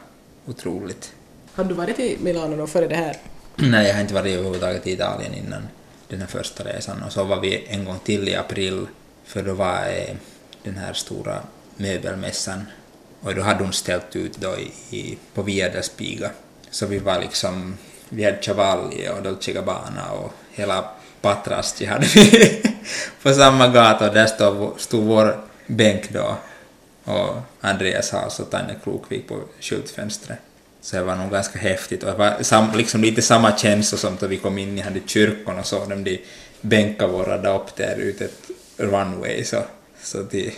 otroligt. 0.46 1.14
Har 1.54 1.64
du 1.64 1.74
varit 1.74 2.00
i 2.00 2.18
Milano 2.22 2.58
då 2.58 2.68
före 2.68 2.88
det 2.88 2.96
här? 2.96 3.18
Nej, 3.56 3.88
jag 3.88 3.94
har 3.94 4.02
inte 4.02 4.14
varit 4.14 4.34
överhuvudtaget 4.34 4.88
i 4.88 4.92
Italien 4.92 5.34
innan 5.34 5.68
den 6.08 6.20
här 6.20 6.28
första 6.28 6.64
resan 6.64 7.04
och 7.04 7.12
så 7.12 7.24
var 7.24 7.40
vi 7.40 7.66
en 7.68 7.86
gång 7.86 8.00
till 8.00 8.30
i 8.30 8.36
april 8.36 8.88
för 9.26 9.44
då 9.44 9.54
var 9.54 9.88
eh, 9.88 10.16
den 10.64 10.78
här 10.78 10.94
stora 10.94 11.42
möbelmässan 11.78 12.66
och 13.22 13.36
då 13.36 13.42
hade 13.42 13.64
hon 13.64 13.74
ställt 13.74 14.16
ut 14.16 14.38
då 14.38 14.56
i, 14.58 14.98
i, 14.98 15.18
på 15.34 15.42
Via. 15.42 15.72
Så 16.72 16.86
vi 16.86 17.00
var 17.00 17.20
liksom, 17.20 17.78
vi 18.10 18.24
hade 18.24 18.38
Cavalli 18.38 19.10
och 19.10 19.24
Dolce 19.24 19.54
Gabbana 19.54 20.12
och 20.12 20.34
hela 20.52 20.90
Patrasti 21.22 21.86
hade 21.86 22.08
vi 22.16 22.62
på 23.24 23.34
samma 23.34 23.68
gata. 23.68 24.08
Och 24.08 24.14
där 24.14 24.26
stod, 24.26 24.80
stod 24.80 25.04
vår 25.04 25.40
bänk 25.68 26.10
då. 26.10 26.36
Och 27.04 27.36
Andreas 27.62 28.12
Haas 28.12 28.40
och 28.40 28.50
Tanja 28.50 28.76
Krokvik 28.84 29.28
på 29.28 29.40
skyltfönstret. 29.60 30.38
Så 30.82 30.96
det 30.96 31.04
var 31.04 31.16
nog 31.16 31.32
ganska 31.32 31.60
häftigt. 31.60 32.04
Och 32.04 32.12
det 32.12 32.18
var 32.18 32.38
sam, 32.42 32.68
liksom 32.76 33.02
lite 33.02 33.22
samma 33.22 33.58
känsla 33.58 33.98
som 33.98 34.18
då 34.20 34.28
vi 34.28 34.38
kom 34.38 34.58
in 34.58 34.78
i 34.78 34.82
hade 34.82 35.00
kyrkan 35.06 35.60
och 35.60 35.66
så 35.66 35.86
de 35.86 36.04
de 36.04 36.22
bänkar 36.62 37.08
våra 37.08 37.56
upp 37.56 37.76
där 37.76 37.96
ute 37.96 38.26
ett 38.26 38.50
runway. 38.78 39.44
Så, 39.44 39.64
så 40.04 40.22
de 40.24 40.54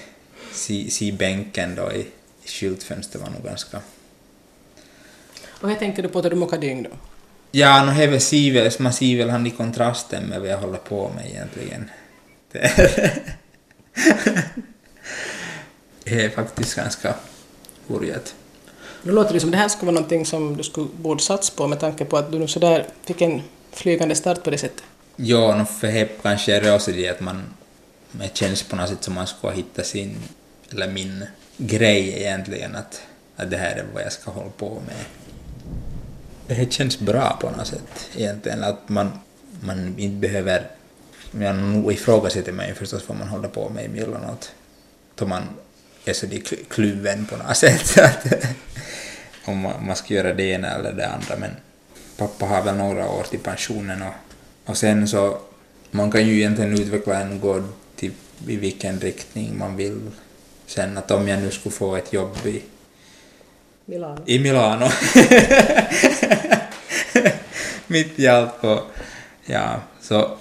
si, 0.51 0.89
si 0.89 1.11
bänken 1.11 1.75
då 1.75 1.91
i, 1.91 2.07
i 2.49 2.51
skyltfönstret 2.51 3.23
var 3.23 3.29
nog 3.29 3.43
ganska... 3.43 3.81
Och 5.47 5.69
hur 5.69 5.75
tänker 5.75 6.03
du 6.03 6.09
på 6.09 6.21
det 6.21 6.29
du 6.29 6.35
mokar 6.35 6.57
dygn 6.57 6.83
då? 6.83 6.89
Ja, 7.51 7.85
no, 7.85 7.91
det 7.91 8.51
väl, 8.51 8.71
man 8.79 8.93
ser 8.93 9.17
väl 9.17 9.29
han 9.29 9.47
i 9.47 9.51
kontrasten 9.51 10.23
med 10.23 10.39
vad 10.39 10.49
jag 10.49 10.57
håller 10.57 10.77
på 10.77 11.12
med 11.15 11.25
egentligen. 11.25 11.89
Det 12.51 12.59
är, 12.77 13.21
det 16.03 16.25
är 16.25 16.29
faktiskt 16.29 16.75
ganska 16.75 17.15
hurjat. 17.88 18.35
Då 19.03 19.12
låter 19.12 19.33
det 19.33 19.39
som 19.39 19.51
det 19.51 19.57
här 19.57 19.69
skulle 19.69 19.85
vara 19.85 19.95
någonting 19.95 20.25
som 20.25 20.57
du 20.57 20.63
skulle 20.63 20.88
borde 20.95 21.23
satsa 21.23 21.53
på 21.55 21.67
med 21.67 21.79
tanke 21.79 22.05
på 22.05 22.17
att 22.17 22.31
du 22.31 22.39
nu 22.39 22.47
sådär 22.47 22.88
fick 23.03 23.21
en 23.21 23.41
flygande 23.71 24.15
start 24.15 24.43
på 24.43 24.49
det 24.49 24.57
sättet. 24.57 24.83
Ja, 25.15 25.55
no, 25.55 25.65
för 25.65 25.88
det 25.88 26.21
kanske 26.21 26.55
är 26.55 26.75
också 26.75 26.91
det 26.91 27.09
att 27.09 27.19
man 27.19 27.43
det 28.12 28.38
känns 28.38 28.63
på 28.63 28.75
något 28.75 28.89
sätt 28.89 29.03
som 29.03 29.13
man 29.13 29.27
skulle 29.27 29.53
hitta 29.53 29.83
sin, 29.83 30.15
eller 30.71 30.88
min 30.88 31.25
grej 31.59 32.13
egentligen, 32.17 32.75
att, 32.75 33.01
att 33.35 33.51
det 33.51 33.57
här 33.57 33.75
är 33.75 33.85
vad 33.93 34.03
jag 34.03 34.11
ska 34.11 34.31
hålla 34.31 34.49
på 34.57 34.81
med. 34.87 35.05
Det 36.47 36.73
känns 36.73 36.99
bra 36.99 37.37
på 37.41 37.49
något 37.49 37.67
sätt 37.67 38.09
egentligen, 38.15 38.63
att 38.63 38.89
man, 38.89 39.11
man 39.61 39.99
inte 39.99 40.27
behöver, 40.27 40.67
jag 41.31 41.55
nog 41.55 41.93
ifrågasätter 41.93 42.67
ju 42.67 42.73
förstås 42.73 43.03
vad 43.07 43.17
man 43.17 43.27
håller 43.27 43.47
på 43.47 43.69
med 43.69 43.85
emellanåt, 43.85 44.51
då 45.15 45.25
man 45.25 45.43
är 46.05 46.13
så 46.13 46.27
kluven 46.69 47.25
på 47.25 47.37
något 47.37 47.57
sätt, 47.65 47.97
att 47.97 48.45
om 49.45 49.57
man, 49.57 49.85
man 49.85 49.95
ska 49.95 50.13
göra 50.13 50.33
det 50.33 50.43
ena 50.43 50.67
eller 50.67 50.93
det 50.93 51.07
andra, 51.07 51.35
men 51.39 51.51
pappa 52.17 52.45
har 52.45 52.63
väl 52.63 52.75
några 52.75 53.09
år 53.09 53.23
till 53.23 53.39
pensionen 53.39 54.01
och, 54.01 54.13
och 54.65 54.77
sen 54.77 55.07
så, 55.07 55.37
man 55.91 56.11
kan 56.11 56.27
ju 56.27 56.35
egentligen 56.35 56.73
utveckla 56.73 57.21
en 57.21 57.39
gård 57.39 57.63
till 57.95 58.11
i 58.47 58.55
vilken 58.55 58.99
riktning 58.99 59.57
man 59.57 59.75
vill. 59.75 60.11
Sen 60.69 60.97
att 60.97 61.12
om 61.12 61.27
jag 61.27 61.39
nu 61.39 61.51
skulle 61.51 61.73
få 61.73 61.95
ett 61.95 62.13
jobb 62.13 62.38
i 62.45 62.62
Milano. 63.86 64.21
i 64.25 64.39
Milano. 64.39 64.86
Mitt 67.88 68.19
i 68.19 68.27
allt 68.27 68.62
på, 68.62 68.84
ja, 69.45 69.82
så, 70.01 70.38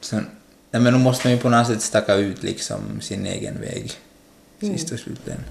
sen, 0.00 0.26
ja, 0.70 0.80
men 0.80 0.92
då 0.92 0.98
måste 0.98 1.26
man 1.26 1.34
ju 1.36 1.40
på 1.42 1.48
något 1.48 1.66
sätt 1.66 1.82
stacka 1.82 2.14
ut 2.14 2.42
liksom 2.42 3.00
sin 3.00 3.26
egen 3.26 3.60
väg, 3.60 3.92
sist 4.60 4.92
och 4.92 4.98
slutligen. 4.98 5.44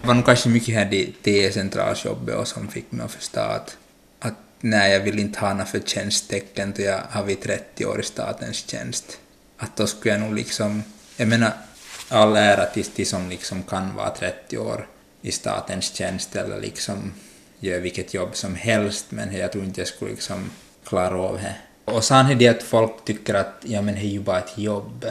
Det 0.00 0.06
var 0.06 0.14
nog 0.14 0.24
kanske 0.24 0.48
mycket 0.48 0.74
här 0.74 0.84
det 0.84 1.06
T-centraljobbet 1.22 2.36
och 2.36 2.48
som 2.48 2.68
fick 2.68 2.92
mig 2.92 3.04
att 3.04 3.12
förstå 3.12 3.40
att, 3.40 3.76
att 4.18 4.34
nej, 4.60 4.92
jag 4.92 5.00
vill 5.00 5.18
inte 5.18 5.40
ha 5.40 5.52
några 5.52 5.66
förtjänsttecken 5.66 6.74
då 6.76 6.82
jag 6.82 7.00
har 7.10 7.24
vid 7.24 7.40
30 7.40 7.86
år 7.86 8.00
i 8.00 8.02
statens 8.02 8.56
tjänst. 8.56 9.18
Att 9.56 9.76
då 9.76 9.86
skulle 9.86 10.14
jag 10.14 10.20
nog 10.20 10.34
liksom, 10.34 10.82
jag 11.16 11.28
menar, 11.28 11.52
all 12.08 12.36
ära 12.36 12.64
till 12.64 12.84
de 12.96 13.04
som 13.04 13.28
liksom 13.28 13.62
kan 13.62 13.96
vara 13.96 14.10
30 14.10 14.58
år 14.58 14.88
i 15.22 15.32
statens 15.32 15.94
tjänst 15.94 16.36
eller 16.36 16.60
liksom 16.60 17.12
gör 17.60 17.80
vilket 17.80 18.14
jobb 18.14 18.36
som 18.36 18.54
helst, 18.54 19.06
men 19.08 19.36
jag 19.36 19.52
tror 19.52 19.64
inte 19.64 19.80
jag 19.80 19.88
skulle 19.88 20.10
liksom 20.10 20.50
klara 20.84 21.18
av 21.18 21.36
det. 21.36 21.56
Och 21.84 22.04
sen 22.04 22.26
är 22.26 22.34
det 22.34 22.48
att 22.48 22.62
folk 22.62 23.04
tycker 23.04 23.34
att 23.34 23.62
ja 23.62 23.82
men 23.82 23.94
det 23.94 24.00
är 24.00 24.04
ju 24.04 24.20
bara 24.20 24.38
ett 24.38 24.58
jobb. 24.58 25.06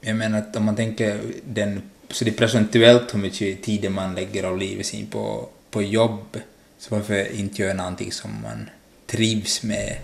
Jag 0.00 0.16
menar 0.16 0.38
att 0.38 0.56
om 0.56 0.64
man 0.64 0.76
tänker 0.76 1.20
den, 1.44 1.82
så 2.10 2.24
det 2.24 2.30
är 2.30 2.34
procentuellt 2.34 3.14
hur 3.14 3.18
mycket 3.18 3.62
tid 3.62 3.90
man 3.90 4.14
lägger 4.14 4.44
av 4.44 4.58
livet 4.58 4.86
sin 4.86 5.06
på, 5.06 5.48
på 5.70 5.82
jobb, 5.82 6.40
så 6.78 6.94
varför 6.94 7.36
inte 7.36 7.62
göra 7.62 7.74
någonting 7.74 8.12
som 8.12 8.30
man 8.42 8.70
trivs 9.06 9.62
med? 9.62 9.96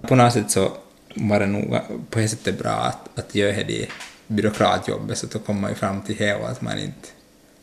På 0.00 0.14
något 0.14 0.32
sätt 0.32 0.50
så 0.50 0.72
var 1.14 1.40
det 1.40 1.46
nog 1.46 1.78
på 2.10 2.18
det 2.18 2.28
sättet 2.28 2.58
bra 2.58 2.70
att, 2.70 3.18
att 3.18 3.34
göra 3.34 3.64
det 3.64 3.88
byråkratjobbet, 4.28 5.18
så 5.18 5.26
då 5.26 5.38
kommer 5.38 5.60
man 5.60 5.70
ju 5.70 5.76
fram 5.76 6.00
till 6.02 6.16
det 6.16 6.34
och 6.34 6.48
att 6.48 6.60
man 6.62 6.78
inte 6.78 7.08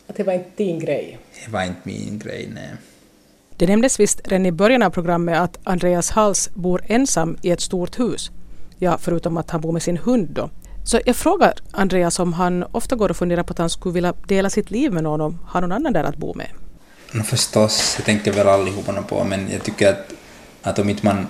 Att 0.08 0.16
det 0.16 0.24
var 0.24 0.34
inte 0.34 0.50
din 0.56 0.80
grej. 0.80 1.18
det 1.46 1.52
var 1.52 1.64
inte 1.64 1.80
min 1.84 2.20
grej, 2.20 2.50
nej. 2.54 2.70
Det 3.58 3.68
nämndes 3.68 4.00
visst 4.00 4.22
redan 4.24 4.46
i 4.46 4.52
början 4.52 4.84
av 4.84 4.90
programmet 4.90 5.38
att 5.40 5.60
Andreas 5.64 6.10
Hals 6.12 6.50
bor 6.54 6.82
ensam 6.88 7.38
i 7.42 7.52
ett 7.52 7.62
stort 7.62 8.00
hus. 8.00 8.32
Ja, 8.80 8.98
förutom 9.02 9.38
att 9.38 9.52
han 9.52 9.62
bor 9.62 9.72
med 9.72 9.84
sin 9.84 9.98
hund 9.98 10.28
då. 10.30 10.50
Så 10.84 11.00
jag 11.06 11.16
frågar 11.16 11.54
Andreas 11.72 12.20
om 12.20 12.34
han 12.34 12.64
ofta 12.72 12.96
går 12.96 13.10
och 13.10 13.18
funderar 13.18 13.44
på 13.44 13.52
att 13.52 13.58
han 13.58 13.70
skulle 13.70 13.94
vilja 13.94 14.14
dela 14.28 14.50
sitt 14.50 14.72
liv 14.72 14.92
med 14.94 15.04
någon 15.04 15.22
och 15.22 15.34
ha 15.34 15.60
någon 15.60 15.72
annan 15.72 15.94
där 15.94 16.04
att 16.04 16.18
bo 16.18 16.34
med. 16.34 16.48
No 17.12 17.24
förstås, 17.24 17.94
jag 17.98 18.06
tänker 18.06 18.32
väl 18.32 18.48
allihopa 18.48 19.02
på, 19.02 19.24
men 19.24 19.52
jag 19.52 19.64
tycker 19.64 19.90
att, 19.90 20.14
att 20.62 20.80
om 20.80 20.90
inte 20.90 21.06
man 21.06 21.28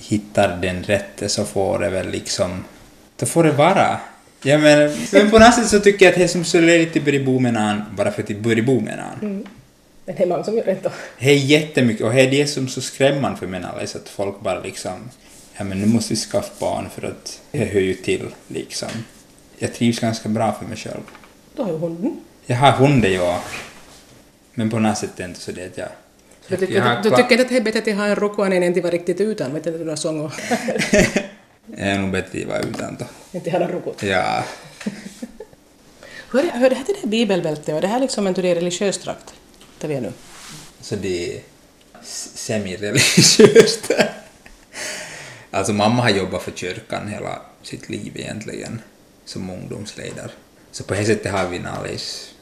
hittar 0.00 0.56
den 0.56 0.82
rätte 0.82 1.28
så 1.28 1.44
får 1.44 1.78
det 1.78 1.90
väl 1.90 2.08
liksom... 2.08 2.64
Då 3.16 3.26
får 3.26 3.44
det 3.44 3.52
vara. 3.52 4.00
Ja, 4.46 4.58
men, 4.58 4.92
men 5.12 5.30
på 5.30 5.38
något 5.38 5.54
sätt 5.54 5.68
så 5.68 5.80
tycker 5.80 6.06
jag 6.06 6.12
att 6.12 6.18
det 6.18 6.28
som 6.28 6.44
så 6.44 6.60
lite 6.60 7.00
börjar 7.00 7.24
bo 7.24 7.38
med 7.38 7.54
någon 7.54 7.82
bara 7.96 8.10
för 8.10 8.22
att 8.22 8.28
det 8.28 8.34
börjar 8.34 8.62
bo 8.62 8.80
med 8.80 8.98
någon. 8.98 9.46
Men 10.04 10.16
det 10.16 10.22
är 10.22 10.26
många 10.26 10.44
som 10.44 10.56
gör 10.56 10.64
det 10.64 10.78
då. 10.82 10.90
Det 11.18 11.30
är 11.30 11.36
jättemycket 11.36 12.06
och 12.06 12.12
det 12.12 12.20
är 12.20 12.30
det 12.30 12.46
som 12.46 12.64
är 12.64 12.68
så 12.68 12.80
skrämmande 12.80 13.38
för 13.38 13.46
mig 13.46 13.62
alltså 13.64 13.98
att 13.98 14.08
folk 14.08 14.40
bara 14.40 14.60
liksom 14.60 15.10
ja 15.56 15.64
men 15.64 15.80
nu 15.80 15.86
måste 15.86 16.12
vi 16.14 16.20
skaffa 16.20 16.52
barn 16.60 16.88
för 16.94 17.06
att 17.06 17.40
det 17.50 17.64
hör 17.64 17.80
ju 17.80 17.94
till 17.94 18.26
liksom. 18.48 18.88
Jag 19.58 19.74
trivs 19.74 19.98
ganska 19.98 20.28
bra 20.28 20.52
för 20.52 20.66
mig 20.66 20.76
själv. 20.76 21.02
Då 21.56 21.62
har 21.62 21.70
ju 21.70 21.78
hunden. 21.78 22.20
Jag 22.46 22.56
har 22.56 22.72
hunden 22.72 23.12
ja. 23.12 23.42
Men 24.54 24.70
på 24.70 24.78
något 24.78 24.98
sätt 24.98 25.10
är 25.16 25.22
det 25.22 25.28
inte 25.28 25.40
så 25.40 25.52
det 25.52 25.66
att 25.66 25.78
jag... 25.78 25.88
Du, 26.48 26.56
tycker, 26.56 27.00
du, 27.02 27.10
du 27.10 27.22
inte 27.22 27.42
att 27.42 27.48
det 27.48 27.56
är 27.56 27.60
bättre 27.60 27.90
att 27.90 27.96
har 27.96 28.08
en 28.08 28.16
rokko 28.16 28.42
än 28.42 28.52
en 28.52 28.62
inte 28.62 28.80
var 28.80 28.90
riktigt 28.90 29.20
utan? 29.20 29.54
Vet 29.54 29.64
du 29.64 29.78
några 29.78 29.96
sånger? 29.96 30.32
Bättre 32.12 32.40
att 32.42 32.48
vara 32.48 32.60
utan 32.60 32.96
då. 32.98 33.04
inte 33.32 33.58
någon 33.58 33.68
rokko. 33.68 34.06
Ja. 34.06 34.44
Hör, 36.32 36.42
hör 36.42 36.70
det 36.70 36.76
här 36.76 36.84
till 36.84 36.94
det 36.94 37.00
här 37.00 37.08
bibelbältet 37.08 37.74
och 37.74 37.80
det 37.80 37.86
här 37.86 38.00
liksom 38.00 38.26
en 38.26 38.44
är 38.44 38.54
religiös 38.54 38.98
trakt? 38.98 39.34
Där 39.78 39.88
vi 39.88 39.94
är 39.94 40.00
nu. 40.00 40.12
Så 40.80 40.96
det 40.96 41.36
är 41.36 41.42
semi-religiöst. 42.34 43.90
Alltså 45.50 45.72
mamma 45.72 46.02
har 46.02 46.10
jobbat 46.10 46.42
för 46.42 46.50
kyrkan 46.50 47.08
hela 47.08 47.42
sitt 47.62 47.88
liv 47.88 48.12
egentligen, 48.16 48.82
som 49.24 49.50
ungdomsledare. 49.50 50.30
Så 50.70 50.84
på 50.84 50.94
det 50.94 51.04
sättet 51.04 51.32
har 51.32 51.48
vi 51.48 51.58
nallis, 51.58 52.34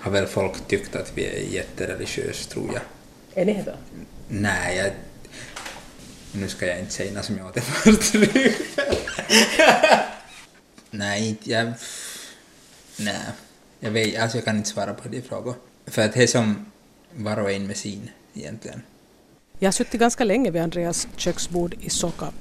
har 0.00 0.10
väl 0.10 0.26
folk 0.26 0.68
tyckt 0.68 0.96
att 0.96 1.12
vi 1.14 1.26
är 1.26 1.54
jättereligiösa 1.54 2.50
tror 2.50 2.70
jag. 2.74 2.82
Är 3.42 3.46
ni 3.46 3.62
det? 3.64 3.76
Nej, 4.28 4.76
jag... 4.76 4.90
Nu 6.40 6.48
ska 6.48 6.66
jag 6.66 6.78
inte 6.78 6.92
säga 6.92 7.12
något 7.12 7.24
som 7.24 7.38
jag 7.38 7.46
åt. 7.46 7.56
Nej, 10.90 11.36
jag... 11.42 11.72
Nej, 12.96 13.22
jag 13.80 13.90
vet, 13.90 14.20
alltså 14.22 14.38
jag 14.38 14.44
kan 14.44 14.56
inte 14.56 14.68
svara 14.68 14.94
på 14.94 15.08
de 15.08 15.22
frågor. 15.22 15.54
För 15.86 16.04
att 16.04 16.12
det 16.12 16.22
är 16.22 16.26
som 16.26 16.72
var 17.14 17.40
och 17.40 17.50
en 17.52 17.66
med 17.66 17.76
sin 17.76 18.10
egentligen. 18.34 18.82
Jag 19.58 19.66
har 19.66 19.72
suttit 19.72 20.00
ganska 20.00 20.24
länge 20.24 20.50
vid 20.50 20.62
Andreas 20.62 21.08
köksbord 21.16 21.74
i 21.80 21.90
Soka. 21.90 22.32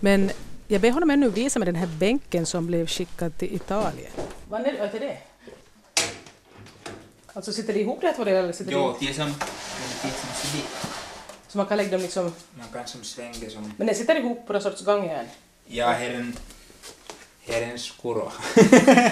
Men 0.00 0.30
jag 0.68 0.80
ber 0.80 0.90
honom 0.90 1.10
ännu 1.10 1.30
visa 1.30 1.58
mig 1.58 1.66
den 1.66 1.76
här 1.76 1.88
bänken 1.98 2.46
som 2.46 2.66
blev 2.66 2.86
skickad 2.86 3.38
till 3.38 3.54
Italien. 3.54 4.12
Vad 4.48 4.60
är 4.60 4.90
det? 4.92 4.98
det? 4.98 5.18
Alltså 7.32 7.52
sitter 7.52 7.72
det 7.72 7.80
ihop 7.80 8.00
det 8.00 8.06
här 8.06 8.14
två 8.14 8.24
delar 8.24 8.38
eller 8.42 8.52
sitter 8.52 8.70
det 8.72 8.78
Jo, 8.78 8.96
det 9.00 9.08
är 9.08 9.12
som... 9.12 9.34
Det 10.02 10.08
är 10.08 10.12
som. 10.12 10.81
Så 11.52 11.58
man 11.58 11.66
kan 11.66 11.76
lägga 11.76 11.90
dem 11.90 12.00
liksom... 12.00 12.24
Man 12.58 12.66
kan 12.72 12.86
som 12.86 13.04
svänga 13.04 13.50
som... 13.50 13.72
Men 13.76 13.86
det 13.86 13.94
sitter 13.94 14.16
ihop 14.16 14.46
på 14.46 14.52
någon 14.52 14.62
sorts 14.62 14.84
gångjärn? 14.84 15.26
Ja, 15.66 15.86
här 15.86 16.10
är 16.10 16.14
en... 16.14 16.36
Här 17.46 17.62
är 17.62 17.66
en 17.66 17.78
skoro. 17.78 18.30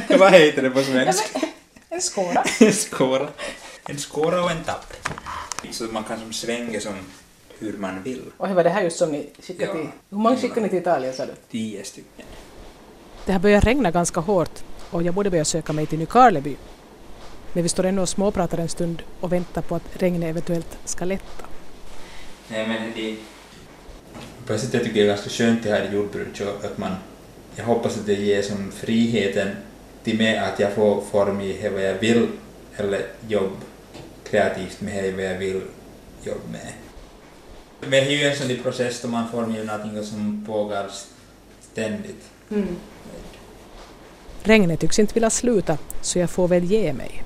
Vad 0.19 0.33
heter 0.33 0.63
det 0.63 0.71
på 0.71 0.83
svenska? 0.83 1.41
En 1.89 2.01
skåra? 2.01 2.45
En 2.61 2.73
skåra. 2.73 3.29
En 3.89 3.99
skåra 3.99 4.45
och 4.45 4.51
en 4.51 4.65
tapp. 4.65 4.93
Så 5.71 5.85
man 5.85 6.05
kan 6.05 6.21
som 6.21 6.33
svänga 6.33 6.81
som 6.81 6.93
hur 7.59 7.73
man 7.79 8.03
vill. 8.03 8.23
Och 8.37 8.49
det 8.49 8.55
var 8.55 8.65
det 8.65 8.71
här 8.71 8.83
just 8.83 8.99
som 8.99 9.13
ni 9.13 9.31
skickade 9.43 9.67
Ja. 9.67 9.73
till... 9.73 9.91
Hur 10.11 10.17
många 10.19 10.37
skickade 10.37 10.61
ni 10.61 10.69
till 10.69 10.79
Italien 10.79 11.15
sa 11.15 11.27
du? 11.27 11.33
Tio 11.51 11.85
stycken. 11.85 12.27
Det 13.27 13.33
har 13.33 13.41
börjat 13.41 13.65
regna 13.65 13.91
ganska 13.91 14.21
hårt 14.21 14.65
och 14.91 15.03
jag 15.03 15.15
borde 15.15 15.31
börja 15.31 15.45
söka 15.45 15.73
mig 15.73 15.87
till 15.87 15.99
Nykarleby. 15.99 16.57
Men 17.53 17.63
vi 17.63 17.69
står 17.69 17.85
ännu 17.85 18.01
och 18.01 18.09
småpratar 18.09 18.59
en 18.59 18.69
stund 18.69 19.03
och 19.21 19.33
väntar 19.33 19.63
på 19.63 19.75
att 19.77 19.83
regnet 19.93 20.31
eventuellt 20.31 20.79
ska 20.85 21.05
lätta. 21.05 21.45
Nej 22.51 22.69
men 22.69 22.93
det... 22.95 23.17
På 24.47 24.53
ett 24.53 24.61
sätt 24.61 24.75
jag 24.75 24.83
tycker 24.83 24.95
det 24.95 25.03
är 25.03 25.07
ganska 25.07 25.31
skönt 25.31 25.63
det 25.63 25.71
här 25.71 25.89
i 25.91 25.95
jordbruket 25.95 26.65
att 26.65 26.79
man... 26.79 26.93
Jag 27.57 27.65
hoppas 27.65 27.99
att 27.99 28.07
det 28.07 28.15
ger 28.15 28.43
som 28.43 28.73
friheten 28.73 29.49
till 30.05 30.19
mig 30.19 30.39
att 30.39 30.61
jag 30.61 30.73
får 30.73 31.01
form 31.01 31.41
i 31.41 31.69
vad 31.69 31.83
jag 31.83 31.95
vill 31.95 32.29
eller 32.77 33.07
jobb 33.29 33.57
kreativt 34.31 34.81
med 34.81 35.15
vad 35.15 35.25
jag 35.25 35.39
vill 35.39 35.61
jobba 36.23 36.49
med. 36.53 36.73
Men 37.81 37.91
det 37.91 37.99
är 37.99 38.11
ju 38.11 38.25
en 38.25 38.37
sån 38.37 38.63
process 38.63 39.01
då 39.03 39.09
man 39.09 39.31
formar 39.31 39.65
någonting 39.65 40.05
som 40.05 40.45
pågår 40.47 40.91
ständigt. 41.73 42.25
Regnet 44.43 44.81
tycks 44.81 44.99
inte 44.99 45.15
vilja 45.15 45.31
sluta 45.31 45.79
så 46.03 46.19
jag 46.19 46.31
får 46.31 46.49
väl 46.49 46.65
ge 46.65 46.93
mig. 46.93 47.23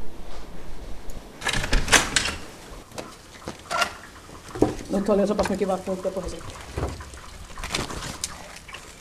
Nu 4.94 5.00
tål 5.00 5.18
jag 5.18 5.28
så 5.28 5.34
pass 5.34 5.48
mycket 5.48 5.68
vatten 5.68 5.92
uppe 5.92 6.10
på 6.10 6.22
sig. 6.22 6.38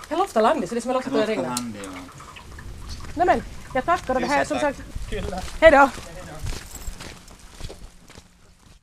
Jag 0.09 0.19
loftar 0.19 0.41
landet 0.41 0.69
så 0.69 0.75
det 0.75 0.85
jag 0.85 0.93
loftar 0.93 1.11
att 1.11 1.17
det 1.17 1.25
regnar. 1.25 1.57
Nej 3.15 3.25
men, 3.25 3.43
jag 3.73 3.85
tackar 3.85 4.15
och 4.15 4.21
det 4.21 4.27
här 4.27 4.41
är 4.41 4.45
som 4.45 4.59
sagt... 4.59 4.81
Hej 5.61 5.71
då! 5.71 5.89